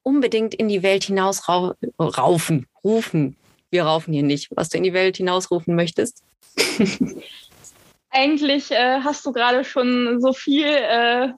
[0.03, 3.36] unbedingt in die Welt hinaus rau raufen, rufen
[3.70, 6.22] wir raufen hier nicht, was du in die Welt hinausrufen möchtest?
[8.10, 11.28] Eigentlich äh, hast du gerade schon so viel äh,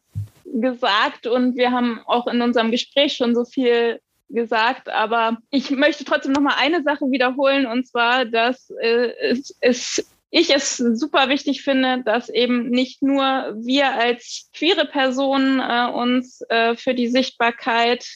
[0.44, 6.04] gesagt und wir haben auch in unserem Gespräch schon so viel gesagt, aber ich möchte
[6.04, 11.28] trotzdem noch mal eine Sache wiederholen und zwar, dass äh, es, es ich es super
[11.28, 17.08] wichtig finde, dass eben nicht nur wir als queere Personen äh, uns äh, für die
[17.08, 18.06] Sichtbarkeit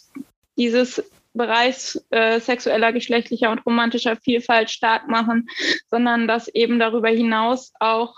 [0.56, 1.02] dieses
[1.35, 5.49] Bereich äh, sexueller, geschlechtlicher und romantischer Vielfalt stark machen,
[5.91, 8.14] sondern dass eben darüber hinaus auch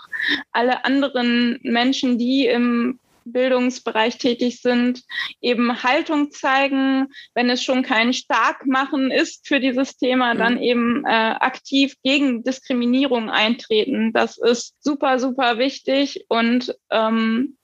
[0.51, 2.99] alle anderen Menschen, die im
[3.31, 5.03] Bildungsbereich tätig sind,
[5.41, 10.61] eben Haltung zeigen, wenn es schon kein Starkmachen ist für dieses Thema, dann mhm.
[10.61, 14.13] eben äh, aktiv gegen Diskriminierung eintreten.
[14.13, 17.56] Das ist super, super wichtig und ähm,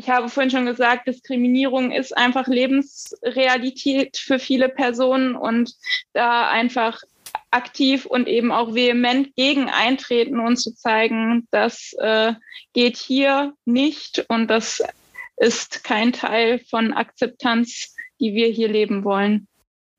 [0.00, 5.74] ich habe vorhin schon gesagt, Diskriminierung ist einfach Lebensrealität für viele Personen und
[6.14, 7.02] da einfach
[7.50, 12.32] aktiv und eben auch vehement gegen eintreten und zu zeigen, das äh,
[12.72, 14.82] geht hier nicht und das
[15.36, 19.48] ist kein Teil von Akzeptanz, die wir hier leben wollen.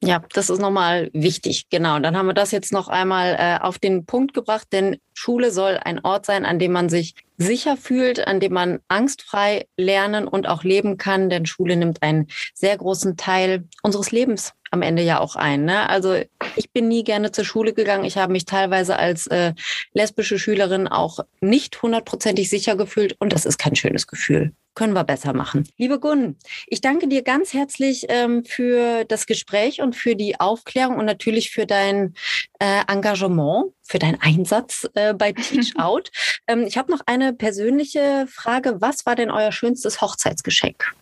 [0.03, 1.69] Ja, das ist nochmal wichtig.
[1.69, 1.99] Genau.
[1.99, 5.77] Dann haben wir das jetzt noch einmal äh, auf den Punkt gebracht, denn Schule soll
[5.77, 10.47] ein Ort sein, an dem man sich sicher fühlt, an dem man angstfrei lernen und
[10.47, 15.19] auch leben kann, denn Schule nimmt einen sehr großen Teil unseres Lebens am Ende ja
[15.19, 15.65] auch ein.
[15.65, 15.87] Ne?
[15.89, 16.15] Also
[16.55, 18.05] ich bin nie gerne zur Schule gegangen.
[18.05, 19.53] Ich habe mich teilweise als äh,
[19.93, 24.53] lesbische Schülerin auch nicht hundertprozentig sicher gefühlt und das ist kein schönes Gefühl.
[24.73, 25.67] Können wir besser machen.
[25.77, 30.97] Liebe Gunn, ich danke dir ganz herzlich ähm, für das Gespräch und für die Aufklärung
[30.97, 32.15] und natürlich für dein
[32.59, 36.09] äh, Engagement, für deinen Einsatz äh, bei Teach Out.
[36.47, 38.79] ähm, ich habe noch eine persönliche Frage.
[38.79, 40.95] Was war denn euer schönstes Hochzeitsgeschenk?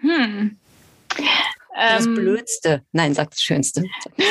[0.00, 0.58] Hm.
[1.78, 2.82] Das Ähm, Blödste.
[2.92, 3.82] Nein, sag das Schönste.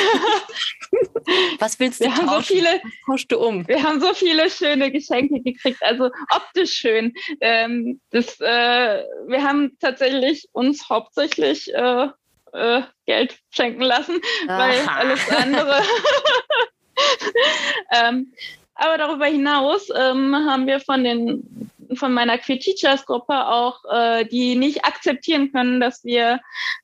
[1.58, 2.56] Was willst du Wir haben so tauschen?
[2.56, 3.66] viele- tauschst du um?
[3.68, 7.12] Wir haben so viele schöne Geschenke gekriegt, also optisch schön.
[7.40, 12.08] Ähm, das, äh, wir haben tatsächlich uns hauptsächlich äh,
[12.52, 14.98] äh, Geld schenken lassen, weil Aha.
[15.00, 15.82] alles andere.
[17.92, 18.32] ähm,
[18.74, 24.24] aber darüber hinaus ähm, haben wir von den von meiner Queer Teachers Gruppe auch, äh,
[24.24, 26.40] die nicht akzeptieren können, dass wir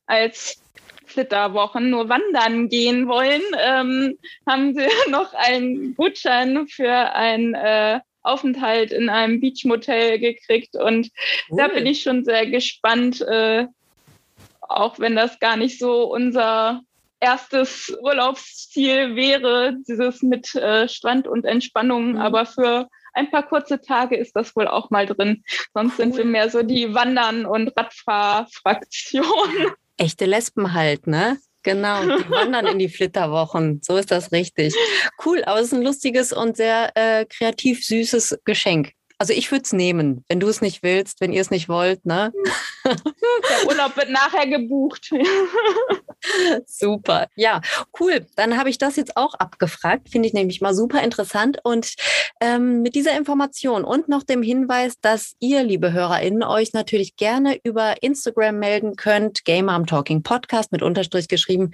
[0.07, 0.61] als
[1.07, 8.91] Flitterwochen nur wandern gehen wollen, ähm, haben sie noch einen Gutschein für einen äh, Aufenthalt
[8.91, 10.77] in einem Beachmotel gekriegt.
[10.77, 11.11] Und
[11.51, 13.67] da bin ich schon sehr gespannt, äh,
[14.61, 16.81] auch wenn das gar nicht so unser
[17.21, 22.17] erstes Urlaubsziel wäre, dieses mit äh, Strand und Entspannung, Mhm.
[22.19, 25.43] aber für ein paar kurze Tage ist das wohl auch mal drin.
[25.73, 26.19] Sonst sind Cool.
[26.19, 29.25] wir mehr so die Wandern- und Radfahrfraktion.
[29.97, 31.39] Echte Lesben halt, ne?
[31.63, 33.81] Genau, die wandern in die Flitterwochen.
[33.83, 34.75] So ist das richtig.
[35.25, 38.93] Cool, aber es ist ein lustiges und sehr äh, kreativ süßes Geschenk.
[39.19, 42.05] Also ich würde es nehmen, wenn du es nicht willst, wenn ihr es nicht wollt,
[42.05, 42.33] ne?
[42.85, 45.11] Der Urlaub wird nachher gebucht.
[46.67, 47.29] Super.
[47.37, 47.61] Ja,
[48.01, 48.27] cool.
[48.37, 50.09] Dann habe ich das jetzt auch abgefragt.
[50.09, 51.59] Finde ich nämlich mal super interessant.
[51.65, 51.95] Und
[52.41, 57.59] ähm, mit dieser Information und noch dem Hinweis, dass ihr, liebe HörerInnen, euch natürlich gerne
[57.63, 59.45] über Instagram melden könnt.
[59.45, 61.73] Game Arm Talking Podcast mit Unterstrich geschrieben.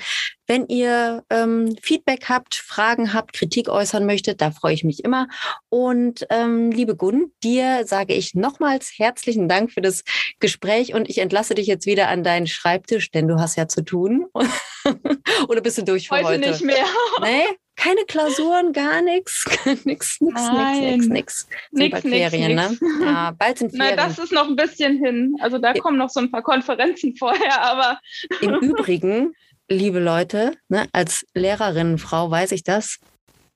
[0.51, 5.29] Wenn ihr ähm, Feedback habt, Fragen habt, Kritik äußern möchtet, da freue ich mich immer.
[5.69, 10.03] Und ähm, liebe Gunn, dir sage ich nochmals herzlichen Dank für das
[10.41, 13.83] Gespräch und ich entlasse dich jetzt wieder an deinen Schreibtisch, denn du hast ja zu
[13.85, 14.27] tun.
[15.49, 16.41] Oder bist du durch für Heute, heute?
[16.41, 16.85] nicht mehr.
[17.23, 17.45] Nee,
[17.77, 19.45] keine Klausuren, gar nichts.
[19.65, 20.81] Nix, nix, nix, Nein.
[20.83, 21.49] nix, nix.
[21.71, 22.81] Nix, bald nix, Ferien, nix.
[22.81, 23.05] ne?
[23.05, 23.97] Ja, bald sind Na, Ferien.
[24.09, 25.37] das ist noch ein bisschen hin.
[25.41, 25.81] Also da Ja.
[25.81, 28.01] kommen noch so ein paar Konferenzen vorher, aber
[28.41, 29.33] Im Übrigen,
[29.71, 32.99] liebe Leute, ne, als Lehrerinnenfrau weiß ich das.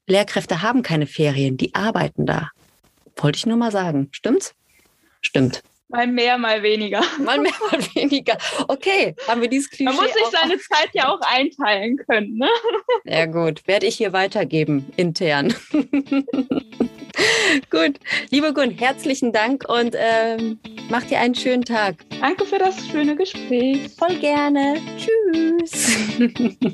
[0.06, 2.50] Lehrkräfte haben keine Ferien, die arbeiten da.
[3.16, 4.08] Wollte ich nur mal sagen.
[4.12, 4.54] Stimmt's?
[5.20, 5.62] Stimmt.
[5.88, 7.02] mal mehr, mal weniger.
[7.18, 8.36] Mal mehr, mal weniger.
[8.68, 12.36] Okay, haben wir dieses Klischee Man muss sich seine Zeit ja auch einteilen können.
[12.36, 12.48] Ne?
[13.04, 15.54] Ja gut, werde ich hier weitergeben, intern.
[17.70, 17.98] gut,
[18.30, 20.58] liebe Gun, herzlichen Dank und ähm,
[20.90, 21.96] mach dir einen schönen Tag.
[22.20, 23.90] Danke für das schöne Gespräch.
[23.98, 24.76] Voll gerne.
[24.98, 25.96] Tschüss.